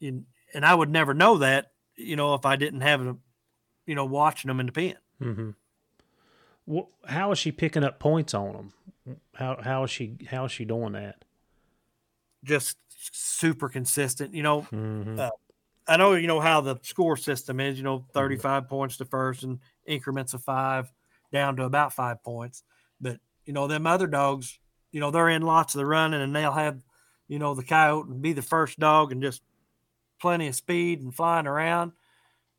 [0.00, 3.20] And, and I would never know that, you know, if I didn't have them,
[3.86, 4.96] you know, watching them in the pen.
[5.22, 5.50] Mm-hmm.
[6.66, 9.16] Well, how is she picking up points on them?
[9.34, 11.24] How how is she how is she doing that?
[12.44, 12.76] Just
[13.12, 14.34] super consistent.
[14.34, 15.20] You know, Mm-hmm.
[15.20, 15.30] uh,
[15.86, 17.78] I know you know how the score system is.
[17.78, 20.92] You know, thirty-five points to first and increments of five
[21.32, 22.64] down to about five points.
[23.00, 24.58] But you know, them other dogs,
[24.92, 26.82] you know, they're in lots of the running, and they'll have,
[27.28, 29.42] you know, the coyote and be the first dog and just
[30.20, 31.92] plenty of speed and flying around.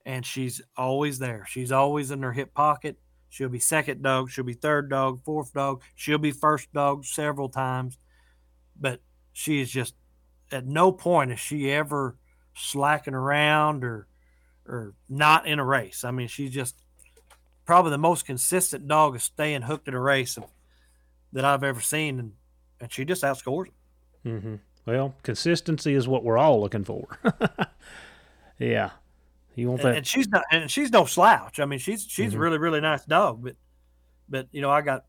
[0.05, 1.45] And she's always there.
[1.49, 2.97] She's always in her hip pocket.
[3.29, 4.31] She'll be second dog.
[4.31, 5.83] She'll be third dog, fourth dog.
[5.95, 7.97] She'll be first dog several times.
[8.79, 9.01] But
[9.33, 9.95] she is just
[10.51, 12.17] at no point is she ever
[12.55, 14.07] slacking around or
[14.65, 16.03] or not in a race.
[16.03, 16.75] I mean, she's just
[17.65, 20.45] probably the most consistent dog of staying hooked in a race of,
[21.33, 22.33] that I've ever seen, and
[22.79, 23.73] and she just outscores them.
[24.25, 24.55] Mm-hmm.
[24.85, 27.07] Well, consistency is what we're all looking for.
[28.59, 28.91] yeah,
[29.55, 29.95] you want that?
[29.97, 31.59] and she's not, and she's no slouch.
[31.59, 32.37] I mean, she's she's Mhm.
[32.37, 33.55] a really really nice dog, but
[34.27, 35.05] but you know, I got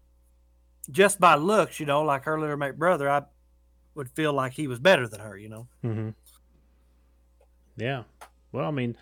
[0.90, 3.22] just by looks, you know, like her little mate brother, I
[3.94, 5.36] would feel like he was better than her.
[5.36, 5.68] You know.
[5.84, 6.10] Mm-hmm.
[7.76, 8.02] Yeah.
[8.52, 8.96] Well, I mean,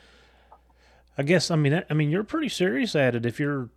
[1.16, 3.68] I guess I mean I mean you're pretty serious at it if you're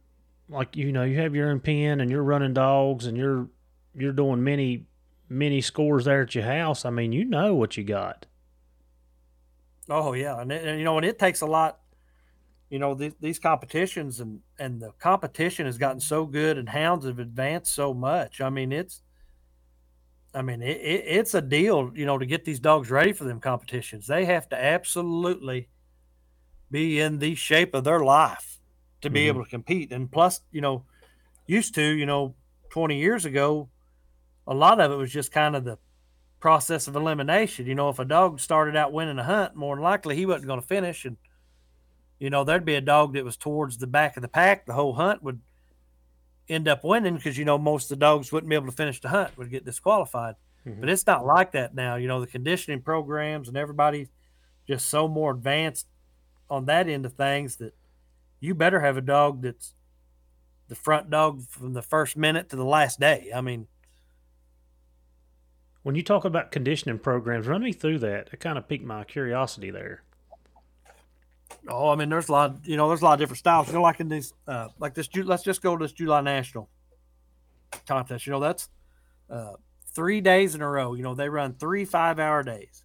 [0.49, 3.47] like you know you have your own pen and you're running dogs and you're
[3.95, 4.85] you're doing many
[5.31, 6.85] many scores there at your house.
[6.85, 8.27] I mean, you know what you got.
[9.89, 11.79] Oh yeah, and, and you know, and it takes a lot.
[12.69, 17.05] You know, these, these competitions and and the competition has gotten so good, and hounds
[17.05, 18.41] have advanced so much.
[18.41, 19.03] I mean, it's,
[20.33, 21.91] I mean, it, it, it's a deal.
[21.95, 25.69] You know, to get these dogs ready for them competitions, they have to absolutely
[26.69, 28.59] be in the shape of their life
[29.01, 29.27] to be Mhm.
[29.27, 29.91] able to compete.
[29.91, 30.85] And plus, you know,
[31.47, 32.37] used to, you know,
[32.71, 33.70] twenty years ago,
[34.51, 35.77] a lot of it was just kind of the
[36.41, 37.65] process of elimination.
[37.67, 40.47] You know, if a dog started out winning a hunt, more than likely he wasn't
[40.47, 41.05] going to finish.
[41.05, 41.15] And,
[42.19, 44.65] you know, there'd be a dog that was towards the back of the pack.
[44.65, 45.39] The whole hunt would
[46.49, 48.99] end up winning because, you know, most of the dogs wouldn't be able to finish
[48.99, 50.35] the hunt, would get disqualified.
[50.65, 50.81] Mhm.
[50.81, 51.95] But it's not like that now.
[51.95, 54.09] You know, the conditioning programs and everybody's
[54.67, 55.87] just so more advanced
[56.49, 57.73] on that end of things that
[58.41, 59.75] you better have a dog that's
[60.67, 63.31] the front dog from the first minute to the last day.
[63.33, 63.67] I mean,
[65.83, 68.29] When you talk about conditioning programs, run me through that.
[68.31, 70.03] It kind of piqued my curiosity there.
[71.67, 72.57] Oh, I mean, there's a lot.
[72.63, 73.67] You know, there's a lot of different styles.
[73.67, 75.09] You know, like in these, uh, like this.
[75.15, 76.69] Let's just go to this July National
[77.87, 78.25] contest.
[78.25, 78.69] You know, that's
[79.29, 79.53] uh,
[79.93, 80.93] three days in a row.
[80.93, 82.83] You know, they run three five-hour days.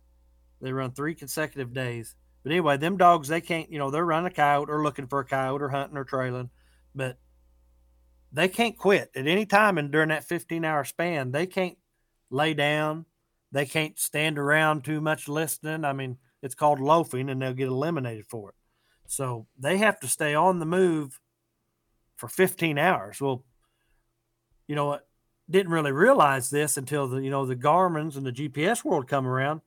[0.60, 2.14] They run three consecutive days.
[2.42, 3.70] But anyway, them dogs, they can't.
[3.70, 6.50] You know, they're running a coyote or looking for a coyote or hunting or trailing,
[6.94, 7.18] but
[8.32, 9.78] they can't quit at any time.
[9.78, 11.76] And during that 15-hour span, they can't
[12.30, 13.06] lay down.
[13.52, 15.84] They can't stand around too much listening.
[15.84, 18.54] I mean, it's called loafing, and they'll get eliminated for it.
[19.06, 21.20] So they have to stay on the move
[22.16, 23.20] for 15 hours.
[23.20, 23.44] Well,
[24.66, 24.98] you know?
[25.48, 29.28] Didn't really realize this until the you know the Garmin's and the GPS world come
[29.28, 29.60] around.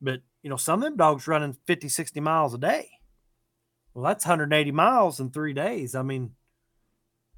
[0.00, 2.90] But you know, some of them dogs running 50, 60 miles a day.
[3.94, 5.94] Well, that's 180 miles in three days.
[5.94, 6.32] I mean,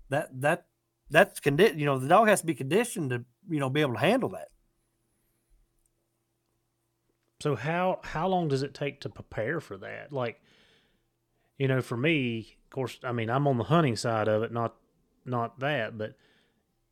[0.08, 0.66] that that
[1.10, 3.94] that's condi- you know, the dog has to be conditioned to, you know, be able
[3.94, 4.48] to handle that.
[7.44, 10.10] So how how long does it take to prepare for that?
[10.10, 10.40] Like,
[11.58, 14.50] you know, for me, of course, I mean, I'm on the hunting side of it,
[14.50, 14.76] not
[15.26, 16.14] not that, but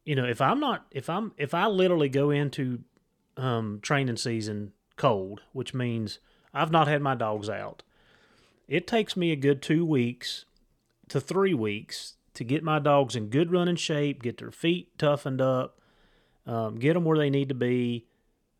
[0.05, 2.81] you know, if I'm not if I'm if I literally go into
[3.39, 6.19] um, training season cold, which means
[6.53, 7.83] I've not had my dogs out,
[8.69, 10.45] it takes me a good two weeks
[11.09, 15.41] to three weeks to get my dogs in good running shape, get their feet toughened
[15.41, 15.81] up,
[16.47, 18.05] um, get them where they need to be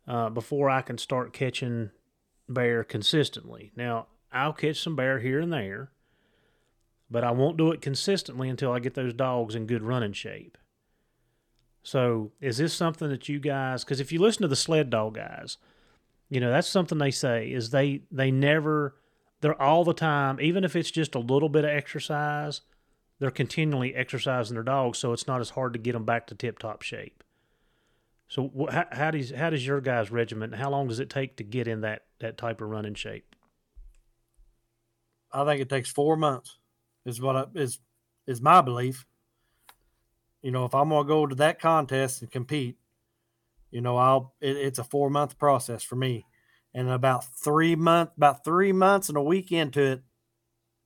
[0.07, 1.91] uh, before I can start catching
[2.49, 3.71] bear consistently.
[3.75, 5.91] Now, I'll catch some bear here and there,
[7.09, 10.57] but I won't do it consistently until I get those dogs in good running shape.
[11.83, 15.15] So, is this something that you guys, because if you listen to the sled dog
[15.15, 15.57] guys,
[16.29, 18.95] You know, that's something they say is they they never
[19.41, 22.61] they're all the time, even if it's just a little bit of exercise,
[23.19, 26.35] they're continually exercising their dogs, so it's not as hard to get them back to
[26.35, 27.23] tip top shape.
[28.27, 30.55] So, wh- how, does how does your guys' regiment?
[30.55, 33.35] How long does it take to get in that that type of running shape?
[35.31, 36.57] I think it takes four months.
[37.05, 37.79] Is what I, is
[38.27, 39.05] is my belief.
[40.41, 42.77] You know, if I'm gonna go to that contest and compete,
[43.71, 46.25] you know, I'll it, it's a four month process for me,
[46.73, 50.03] and about three month about three months and a week into it,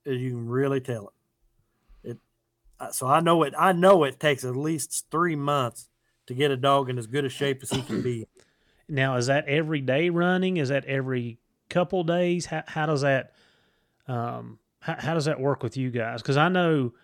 [0.06, 1.12] uh, you can really tell
[2.04, 2.10] it.
[2.10, 2.18] It
[2.92, 3.54] so I know it.
[3.56, 5.88] I know it takes at least three months
[6.28, 8.26] to get a dog in as good a shape as he can be.
[8.90, 10.56] Now, is that every day running?
[10.56, 11.36] Is that every
[11.68, 12.46] couple days?
[12.46, 13.34] How, how does that
[14.06, 16.22] um, how, how does that work with you guys?
[16.22, 16.94] Because I know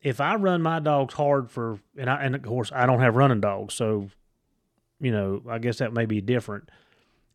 [0.00, 3.14] if I run my dogs hard for and I and of course I don't have
[3.14, 4.08] running dogs, so
[5.00, 6.70] you know I guess that may be different.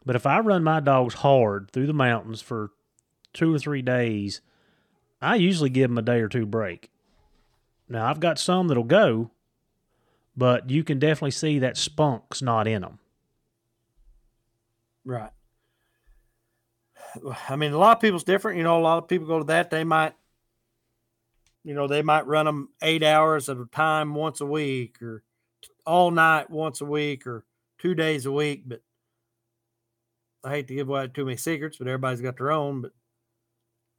[0.05, 2.71] But if I run my dogs hard through the mountains for
[3.33, 4.41] two or three days,
[5.21, 6.91] I usually give them a day or two break.
[7.87, 9.31] Now I've got some that'll go,
[10.37, 12.99] but you can definitely see that spunk's not in them.
[15.03, 15.31] Right.
[17.49, 18.57] I mean, a lot of people's different.
[18.57, 19.71] You know, a lot of people go to that.
[19.71, 20.13] They might,
[21.63, 25.23] you know, they might run them eight hours at a time once a week, or
[25.85, 27.45] all night once a week, or
[27.79, 28.63] two days a week.
[28.67, 28.81] But
[30.43, 32.81] I hate to give away too many secrets, but everybody's got their own.
[32.81, 32.91] But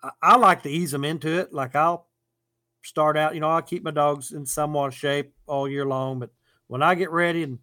[0.02, 1.52] I, I like to ease them into it.
[1.52, 2.07] Like I'll
[2.82, 6.30] start out, you know, I'll keep my dogs in somewhat shape all year long, but
[6.66, 7.58] when I get ready and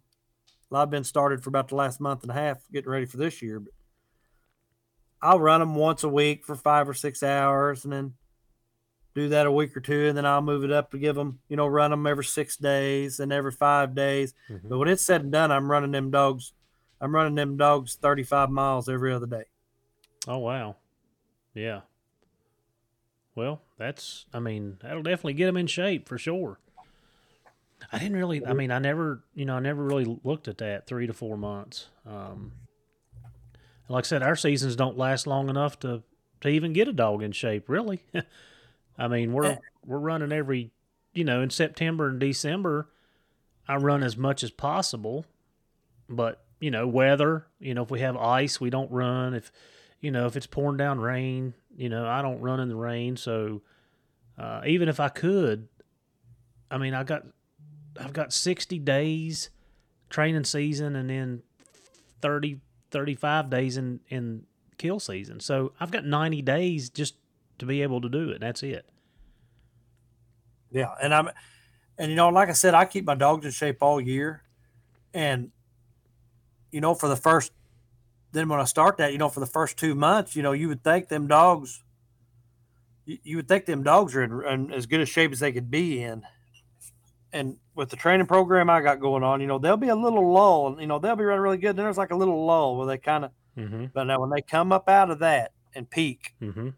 [0.70, 3.16] well, I've been started for about the last month and a half getting ready for
[3.16, 3.72] this year, but
[5.22, 8.14] I'll run them once a week for five or six hours and then
[9.14, 10.08] do that a week or two.
[10.08, 12.56] And then I'll move it up to give them, you know, run them every six
[12.56, 14.34] days and every five days.
[14.50, 14.68] Mm-hmm.
[14.68, 16.52] But when it's said and done, I'm running them dogs.
[17.00, 19.44] I'm running them dogs 35 miles every other day.
[20.26, 20.76] Oh, wow.
[21.54, 21.82] Yeah.
[23.36, 26.58] Well, that's, I mean, that'll definitely get them in shape for sure.
[27.92, 28.44] I didn't really.
[28.44, 31.36] I mean, I never, you know, I never really looked at that three to four
[31.36, 31.88] months.
[32.06, 32.52] Um,
[33.88, 36.02] like I said, our seasons don't last long enough to
[36.40, 37.68] to even get a dog in shape.
[37.68, 38.02] Really,
[38.98, 40.70] I mean, we're we're running every,
[41.12, 42.88] you know, in September and December.
[43.68, 45.26] I run as much as possible,
[46.08, 47.46] but you know, weather.
[47.60, 49.34] You know, if we have ice, we don't run.
[49.34, 49.52] If
[50.00, 53.16] you know, if it's pouring down rain, you know, I don't run in the rain.
[53.16, 53.62] So
[54.38, 55.68] uh, even if I could,
[56.70, 57.22] I mean, I got
[57.98, 59.50] I've got 60 days
[60.10, 61.42] training season and then
[62.20, 62.60] 30
[62.90, 64.44] 35 days in in
[64.78, 65.40] kill season.
[65.40, 67.16] So I've got 90 days just
[67.58, 68.40] to be able to do it.
[68.40, 68.88] That's it.
[70.70, 71.30] Yeah, and I'm
[71.98, 74.42] and you know like I said I keep my dogs in shape all year
[75.14, 75.50] and
[76.70, 77.52] you know for the first
[78.36, 80.68] then when I start that, you know, for the first 2 months, you know, you
[80.68, 81.82] would think them dogs
[83.04, 85.52] you, you would think them dogs are in, in as good a shape as they
[85.52, 86.22] could be in
[87.32, 90.32] and with the training program I got going on, you know, there'll be a little
[90.32, 91.76] lull, and you know, they'll be running really good.
[91.76, 93.86] Then there's like a little lull where they kind of, mm-hmm.
[93.92, 96.70] but now when they come up out of that and peak, mm-hmm.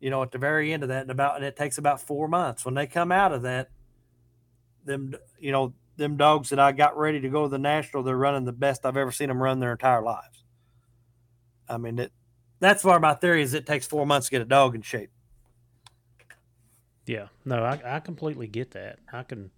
[0.00, 2.26] you know, at the very end of that, and about, and it takes about four
[2.26, 3.70] months when they come out of that,
[4.84, 8.16] them, you know, them dogs that I got ready to go to the national, they're
[8.16, 10.42] running the best I've ever seen them run their entire lives.
[11.70, 12.12] I mean, it,
[12.58, 15.10] that's why my theory is it takes four months to get a dog in shape.
[17.06, 18.98] Yeah, no, I, I completely get that.
[19.12, 19.50] I can,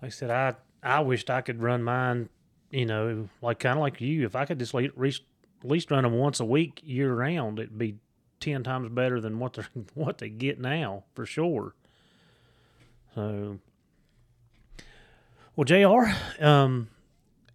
[0.00, 2.28] like I said, I I wished I could run mine,
[2.70, 4.24] you know, like kind of like you.
[4.24, 7.96] If I could just at least, run them once a week year round, it'd be
[8.38, 9.62] ten times better than what they
[9.94, 11.74] what they get now for sure.
[13.14, 13.58] So,
[15.56, 16.88] well, JR Um,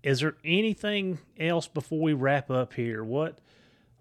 [0.05, 3.03] is there anything else before we wrap up here?
[3.03, 3.39] What?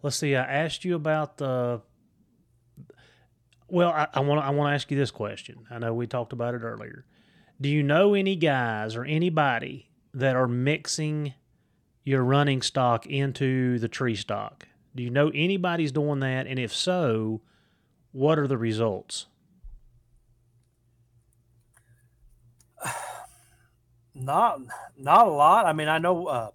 [0.03, 0.37] Let's see.
[0.37, 1.81] I asked you about the
[3.69, 5.67] well, I want I want to ask you this question.
[5.71, 7.07] I know we talked about it earlier.
[7.59, 11.33] Do you know any guys or anybody that are mixing
[12.05, 14.69] your running stock into the tree stock?
[14.95, 16.47] Do you know anybody's doing that?
[16.47, 17.41] And if so,
[18.13, 19.27] what are the results?
[24.15, 24.61] Not
[24.97, 25.67] not a lot.
[25.67, 26.51] I mean, I know uh,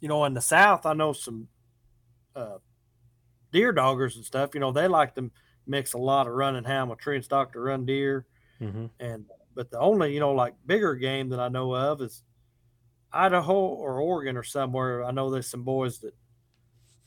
[0.00, 1.48] you know in the south, I know some
[2.36, 2.58] uh,
[3.52, 4.50] deer doggers and stuff.
[4.54, 5.30] You know, they like to
[5.66, 8.26] mix a lot of running hound with tree and stock to run deer.
[8.60, 8.86] Mm-hmm.
[8.98, 12.22] And but the only you know like bigger game that I know of is
[13.12, 15.04] Idaho or Oregon or somewhere.
[15.04, 16.14] I know there's some boys that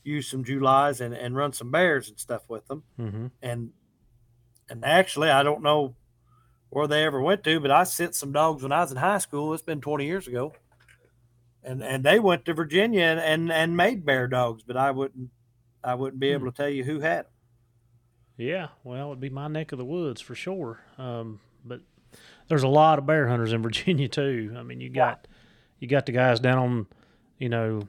[0.02, 2.82] use some Julys and, and run some bears and stuff with them.
[2.98, 3.26] Mm-hmm.
[3.42, 3.70] And
[4.68, 5.94] and actually, I don't know
[6.74, 9.18] where they ever went to, but I sent some dogs when I was in high
[9.18, 9.54] school.
[9.54, 10.52] It's been 20 years ago.
[11.62, 15.30] and and they went to Virginia and and, and made bear dogs, but I wouldn't
[15.82, 17.32] I wouldn't be able to tell you who had them.
[18.36, 20.80] Yeah, well, it'd be my neck of the woods for sure.
[20.98, 21.80] Um, but
[22.48, 24.54] there's a lot of bear hunters in Virginia too.
[24.56, 25.28] I mean, you got
[25.78, 26.86] you got the guys down on,
[27.38, 27.88] you know,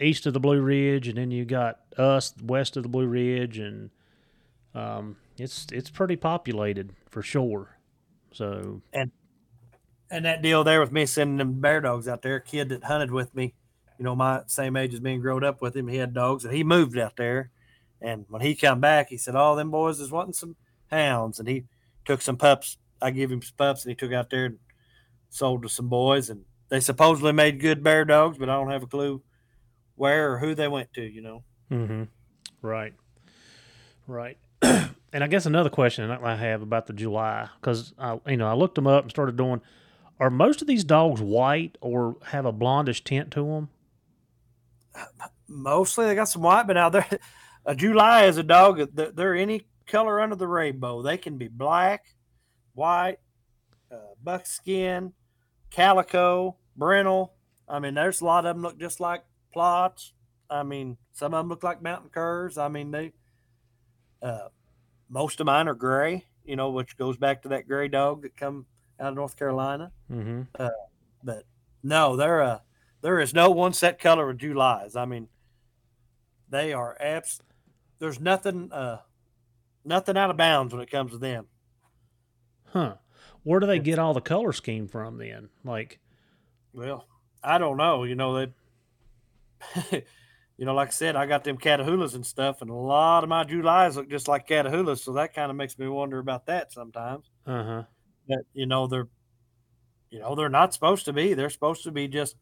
[0.00, 3.58] east of the Blue Ridge, and then you got us west of the Blue Ridge,
[3.58, 3.90] and
[4.74, 7.76] um, it's it's pretty populated for sure.
[8.32, 9.10] So and
[10.10, 12.84] and that deal there with me sending them bear dogs out there, a kid that
[12.84, 13.54] hunted with me,
[13.98, 16.44] you know, my same age as me and growed up with him, he had dogs
[16.44, 17.50] and he moved out there.
[18.00, 20.56] And when he come back, he said, "Oh, them boys is wanting some
[20.90, 21.64] hounds," and he
[22.04, 22.78] took some pups.
[23.00, 24.58] I give him some pups, and he took out there and
[25.30, 28.82] sold to some boys, and they supposedly made good bear dogs, but I don't have
[28.82, 29.22] a clue
[29.94, 31.02] where or who they went to.
[31.02, 31.44] You know.
[31.70, 32.02] Mm-hmm.
[32.60, 32.94] Right.
[34.06, 34.38] Right.
[35.12, 38.54] and I guess another question I have about the July, because I, you know, I
[38.54, 39.60] looked them up and started doing.
[40.18, 43.68] Are most of these dogs white or have a blondish tint to them?
[45.48, 47.06] Mostly, they got some white, but now they're
[47.66, 48.80] a July is a dog.
[48.94, 51.02] They're any color under the rainbow.
[51.02, 52.06] They can be black,
[52.74, 53.18] white,
[53.90, 55.12] uh, buckskin,
[55.70, 57.34] calico, brindle.
[57.68, 60.12] I mean, there's a lot of them look just like Plotts.
[60.48, 62.58] I mean, some of them look like mountain curs.
[62.58, 63.12] I mean, they.
[64.20, 64.48] Uh,
[65.12, 66.26] most of mine are gray.
[66.44, 68.66] You know, which goes back to that gray dog that come
[68.98, 69.92] out of North Carolina.
[70.10, 70.42] Mm-hmm.
[70.58, 70.70] Uh,
[71.22, 71.44] but
[71.84, 72.46] no, they're a.
[72.46, 72.58] Uh,
[73.00, 74.94] there is no one set color of Julys.
[74.94, 75.28] I mean,
[76.48, 77.40] they are abs
[78.02, 78.98] there's nothing uh
[79.84, 81.46] nothing out of bounds when it comes to them.
[82.72, 82.96] Huh.
[83.44, 85.50] Where do they get all the color scheme from then?
[85.64, 86.00] Like
[86.72, 87.06] well,
[87.44, 88.02] I don't know.
[88.02, 88.46] You know,
[89.80, 90.04] they
[90.56, 93.28] you know, like I said, I got them Catahoulas and stuff, and a lot of
[93.28, 96.72] my Julys look just like Catahoulas, so that kind of makes me wonder about that
[96.72, 97.30] sometimes.
[97.46, 97.82] Uh-huh.
[98.28, 99.08] That you know, they're
[100.10, 101.34] you know, they're not supposed to be.
[101.34, 102.36] They're supposed to be just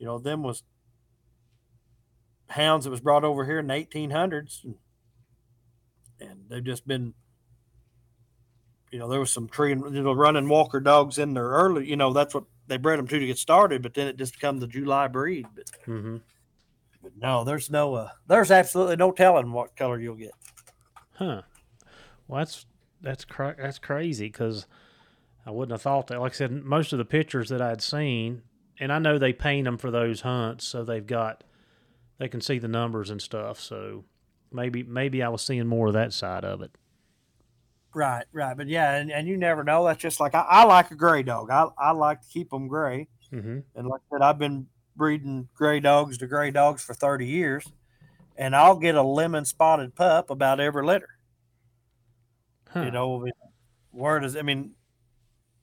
[0.00, 0.64] you know, them was
[2.48, 4.74] hounds that was brought over here in the 1800s, and,
[6.20, 7.12] and they've just been,
[8.90, 11.86] you know, there was some tree and you know running walker dogs in there early.
[11.86, 14.32] You know, that's what they bred them to to get started, but then it just
[14.32, 15.46] become the July breed.
[15.54, 16.16] But, mm-hmm.
[17.02, 20.32] But no, there's no, uh, there's absolutely no telling what color you'll get.
[21.12, 21.42] Huh.
[22.28, 22.66] Well, that's
[23.02, 24.66] that's cra- that's crazy because
[25.46, 26.20] I wouldn't have thought that.
[26.20, 28.42] Like I said, most of the pictures that I'd seen,
[28.78, 31.44] and I know they paint them for those hunts, so they've got
[32.18, 33.58] they can see the numbers and stuff.
[33.58, 34.04] So
[34.52, 36.70] maybe maybe I was seeing more of that side of it.
[37.92, 39.84] Right, right, but yeah, and, and you never know.
[39.84, 41.50] That's just like I, I like a gray dog.
[41.50, 43.58] I, I like to keep them gray, mm-hmm.
[43.74, 44.66] and like I said, I've been
[44.96, 47.66] breeding gray dogs to gray dogs for thirty years,
[48.36, 51.08] and I'll get a lemon spotted pup about every litter.
[52.68, 52.82] Huh.
[52.82, 53.26] You know,
[53.90, 54.72] where does I mean,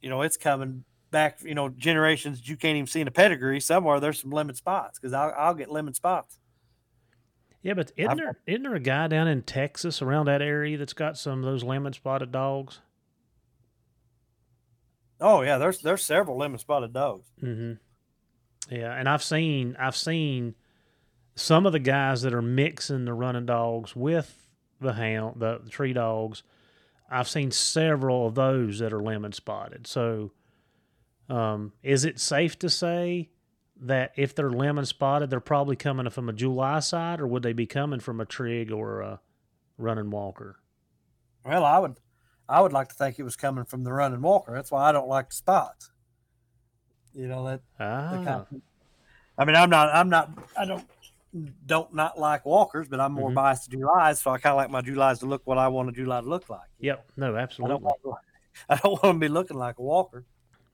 [0.01, 1.39] you know, it's coming back.
[1.43, 3.59] You know, generations you can't even see in a pedigree.
[3.59, 6.39] Somewhere there's some lemon spots because I'll, I'll get lemon spots.
[7.63, 10.77] Yeah, but isn't I've, there isn't there a guy down in Texas around that area
[10.77, 12.79] that's got some of those lemon spotted dogs?
[15.19, 17.27] Oh yeah, there's there's several lemon spotted dogs.
[17.41, 17.73] Mm-hmm.
[18.69, 20.55] Yeah, and I've seen I've seen
[21.35, 24.47] some of the guys that are mixing the running dogs with
[24.81, 26.43] the hound the, tree dogs.
[27.09, 29.87] I've seen several of those that are lemon spotted.
[29.87, 30.31] So,
[31.29, 33.29] um, is it safe to say
[33.79, 37.53] that if they're lemon spotted, they're probably coming from a July side, or would they
[37.53, 39.21] be coming from a trigg or a
[39.77, 40.57] running walker?
[41.45, 41.95] Well, I would,
[42.49, 44.51] I would like to think it was coming from the running walker.
[44.51, 45.91] That's why I don't like the spots.
[47.17, 47.61] You know that.
[47.79, 48.11] Ah.
[48.13, 48.47] Kind of,
[49.39, 50.87] I mean, I'm not, I'm not, I don't,
[51.65, 53.35] don't not like walkers, but I'm more mm-hmm.
[53.35, 55.89] biased to Julys, so I kind of like my Julys to look what I want
[55.89, 56.69] a July to look like.
[56.79, 57.09] Yep.
[57.17, 57.75] No, absolutely.
[57.75, 58.19] I don't, want,
[58.69, 60.25] I don't want to be looking like a walker.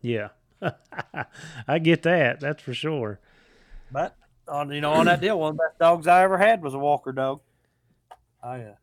[0.01, 0.29] Yeah.
[1.67, 2.41] I get that.
[2.41, 3.19] That's for sure.
[3.91, 4.15] But
[4.47, 6.73] on you know on that deal, one of the best dogs I ever had was
[6.73, 7.41] a Walker dog.
[8.41, 8.73] Oh uh,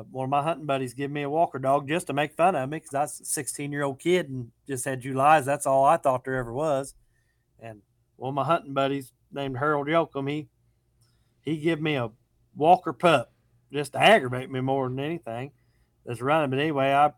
[0.00, 2.54] Uh, one of my hunting buddies gave me a Walker dog just to make fun
[2.54, 5.44] of me because I was a 16 year old kid and just had Julys.
[5.44, 6.94] That's all I thought there ever was.
[7.58, 7.82] And
[8.16, 10.48] one of my hunting buddies named Harold Yoakum, he
[11.42, 12.10] he gave me a
[12.54, 13.32] Walker pup
[13.72, 15.52] just to aggravate me more than anything.
[16.06, 16.50] That's running.
[16.50, 17.12] But anyway, I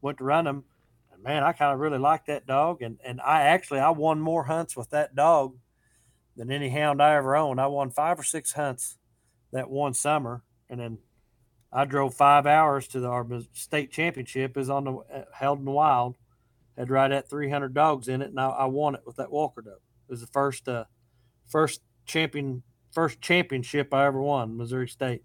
[0.00, 0.64] went to run him
[1.12, 2.80] and man, I kind of really like that dog.
[2.80, 5.56] And and I actually I won more hunts with that dog
[6.36, 7.60] than any hound I ever owned.
[7.60, 8.98] I won five or six hunts
[9.52, 10.98] that one summer, and then
[11.72, 14.56] I drove five hours to the our state championship.
[14.56, 16.16] is on the uh, held in the wild,
[16.76, 19.62] had right at 300 dogs in it, and I, I won it with that Walker
[19.62, 19.78] dog.
[20.08, 20.84] It was the first uh,
[21.46, 22.62] first champion
[22.92, 25.22] first championship I ever won, Missouri State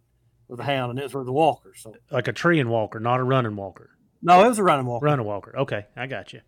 [0.48, 1.74] with a hound, and it was with the Walker.
[1.76, 3.92] So like a tree and walker, not a running walker.
[4.22, 5.06] No, it was a running walker.
[5.06, 5.58] Running walker.
[5.58, 6.42] Okay, I got you.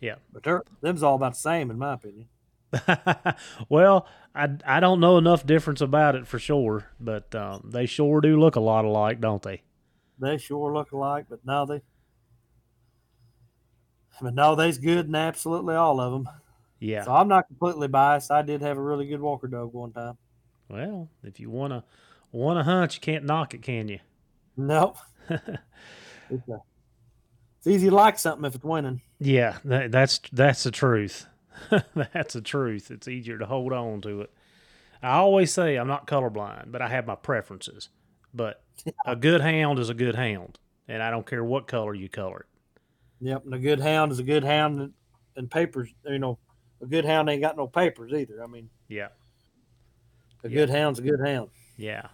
[0.00, 2.28] Yeah, but they're them's all about the same in my opinion.
[3.68, 8.20] well, I, I don't know enough difference about it for sure, but um, they sure
[8.20, 9.62] do look a lot alike, don't they?
[10.18, 11.82] They sure look alike, but now they,
[14.20, 16.28] but no, they's good in absolutely all of them.
[16.78, 17.04] Yeah.
[17.04, 18.30] So I'm not completely biased.
[18.30, 20.16] I did have a really good walker dog one time.
[20.68, 21.84] Well, if you wanna
[22.32, 23.98] wanna hunt, you can't knock it, can you?
[24.56, 24.96] Nope.
[25.28, 26.62] it's, a,
[27.58, 29.00] it's easy to like something if it's winning.
[29.18, 31.26] Yeah, that, that's that's the truth.
[31.94, 32.90] that's the truth.
[32.90, 34.30] It's easier to hold on to it.
[35.02, 37.88] I always say I'm not colorblind, but I have my preferences.
[38.34, 38.62] But
[39.06, 40.58] a good hound is a good hound,
[40.88, 42.46] and I don't care what color you color it.
[43.22, 44.92] Yep, and a good hound is a good hound, and,
[45.36, 45.88] and papers.
[46.06, 46.38] You know,
[46.82, 48.42] a good hound ain't got no papers either.
[48.42, 49.08] I mean, Yeah,
[50.44, 50.54] a Yeah.
[50.54, 51.50] good hound's a good hound.
[51.76, 52.08] yeah.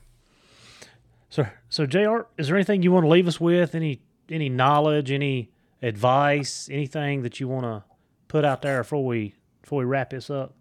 [1.28, 3.74] So, so JR., is there anything you want to leave us with?
[3.74, 5.50] Any any knowledge, any
[5.82, 7.84] advice, anything that you want to
[8.26, 9.34] put out there before we
[9.66, 10.54] before we wrap this up?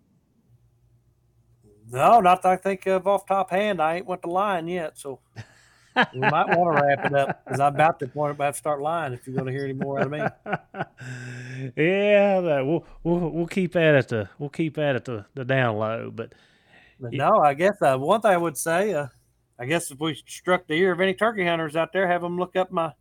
[1.92, 3.80] No, not that I think of off top hand.
[3.80, 5.20] I ain't went to line yet, so
[5.96, 8.82] we might want to wrap it up because I'm about to point about to start
[8.82, 10.18] lying if you're going to hear any more out of me.
[11.78, 15.46] yeah, that, we'll we'll we'll keep that at the we'll keep that at the the
[15.46, 16.10] down low.
[16.10, 16.34] But
[17.00, 19.06] But no, I guess uh, one thing I would say, uh,
[19.60, 22.40] I guess if we struck the ear of any turkey hunters out there, have them
[22.40, 22.94] look up my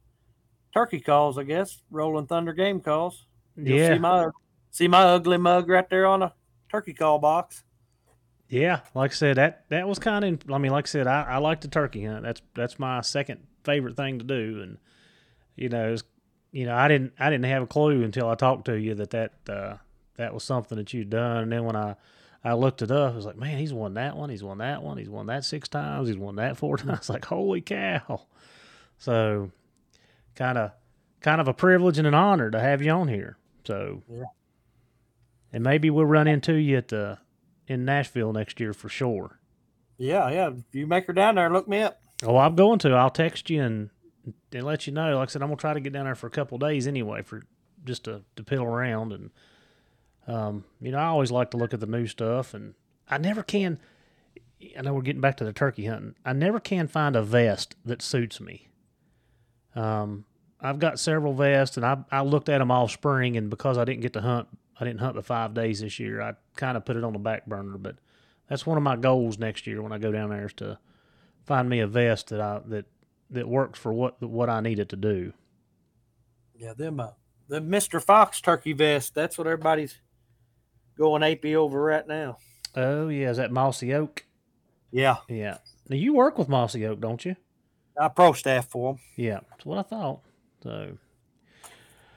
[0.75, 1.39] turkey calls.
[1.39, 3.25] I guess Rolling Thunder game calls.
[3.57, 4.29] You'll yeah, see my
[4.75, 6.35] see my ugly mug right there on a
[6.69, 7.63] turkey call box.
[8.49, 10.51] yeah, like I said, that that was kind of.
[10.53, 12.25] I mean, like I said, I, I like the turkey hunt.
[12.25, 14.79] That's that's my second favorite thing to do, and
[15.57, 16.03] you know, it's,
[16.51, 19.11] you know, I didn't I didn't have a clue until I talked to you that
[19.11, 19.77] that uh,
[20.17, 21.95] that was something that you'd done, and then when I
[22.43, 24.83] I looked it up, I was like, man, he's won that one, he's won that
[24.83, 27.09] one, he's won that six times, he's won that four times.
[27.09, 28.27] Like, holy cow!
[28.99, 29.51] So,
[30.35, 30.73] kind of
[31.21, 33.39] kind of a privilege and an honor to have you on here.
[33.65, 34.25] So, Yeah.
[35.55, 37.19] And maybe we'll run into you at the
[37.69, 39.39] in Nashville next year for sure.
[39.97, 40.49] Yeah, yeah.
[40.49, 42.03] If you make her down there, look me up.
[42.25, 42.91] Oh, I'm going to.
[42.91, 43.91] I'll text you and
[44.53, 45.17] and let you know.
[45.17, 46.89] Like I said, I'm gonna try to get down there for a couple of days
[46.89, 47.43] anyway, for
[47.85, 49.31] just to to piddle around and
[50.27, 52.75] um, you know, I always like to look at the new stuff, and
[53.09, 53.79] I never can.
[54.77, 56.15] I know we're getting back to the turkey hunting.
[56.25, 58.69] I never can find a vest that suits me.
[59.77, 60.25] Um,
[60.61, 63.85] I've got several vests, and I I looked at them all spring, and because I
[63.85, 64.49] didn't get to hunt,
[64.79, 66.21] I didn't hunt the five days this year.
[66.21, 67.97] I kind of put it on the back burner, but
[68.49, 70.79] that's one of my goals next year when I go down there is to
[71.45, 72.87] find me a vest that I that
[73.31, 75.33] that works for what what I need it to do.
[76.57, 77.11] Yeah, them uh,
[77.49, 79.15] the Mister Fox turkey vest.
[79.15, 80.01] That's what everybody's
[80.97, 82.39] going AP over right now.
[82.77, 84.25] Oh yeah, is that Mossy Oak?
[84.91, 85.59] Yeah, Yeah.
[85.89, 87.37] Now you work with Mossy Oak, don't you?
[88.01, 90.21] I pro staff for them, Yeah, that's what I thought.
[90.63, 90.99] So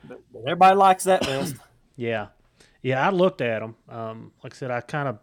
[0.08, 1.56] but, but everybody likes that vest.
[1.96, 2.28] yeah,
[2.82, 3.76] yeah, I looked at them.
[3.90, 5.20] Um, like I said, I kind of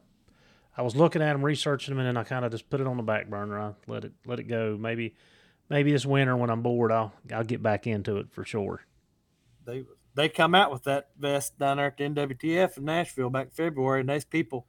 [0.77, 2.87] I was looking at them, researching them, and then I kind of just put it
[2.87, 3.59] on the back burner.
[3.59, 4.77] I let it let it go.
[4.79, 5.15] Maybe
[5.69, 8.83] maybe this winter when I'm bored, I'll I'll get back into it for sure.
[9.65, 9.85] they
[10.15, 13.51] they come out with that vest down there at the NWTF in Nashville back in
[13.53, 14.67] February, and people,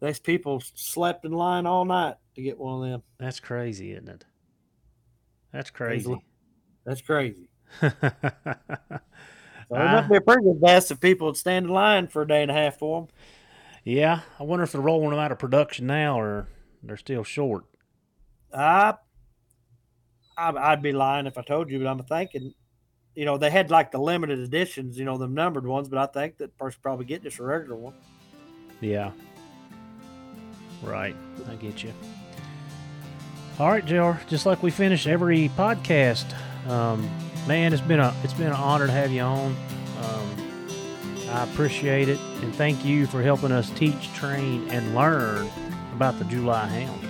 [0.00, 3.02] those people slept in line all night to get one of them.
[3.18, 4.24] That's crazy, isn't it?
[5.52, 6.22] That's crazy.
[6.84, 7.48] That's crazy.
[9.70, 12.26] It must be a pretty good vest if people would stand in line for a
[12.26, 13.08] day and a half for them.
[13.84, 16.48] yeah, I wonder if they're rolling them out of production now or
[16.82, 17.64] they're still short.
[18.52, 18.94] I,
[20.36, 22.54] I, I'd be lying if I told you, but I'm thinking,
[23.14, 26.06] you know, they had like the limited editions, you know, the numbered ones, but I
[26.06, 27.94] think that person probably get just a regular one.
[28.80, 29.10] Yeah.
[30.82, 31.16] Right.
[31.50, 31.92] I get you.
[33.58, 34.12] All right, JR.
[34.28, 36.32] Just like we finish every podcast,
[36.68, 37.10] um,
[37.48, 39.56] man, it's been a it's been an honor to have you on.
[40.02, 40.68] Um,
[41.30, 45.50] I appreciate it, and thank you for helping us teach, train, and learn
[45.94, 47.07] about the July Hound.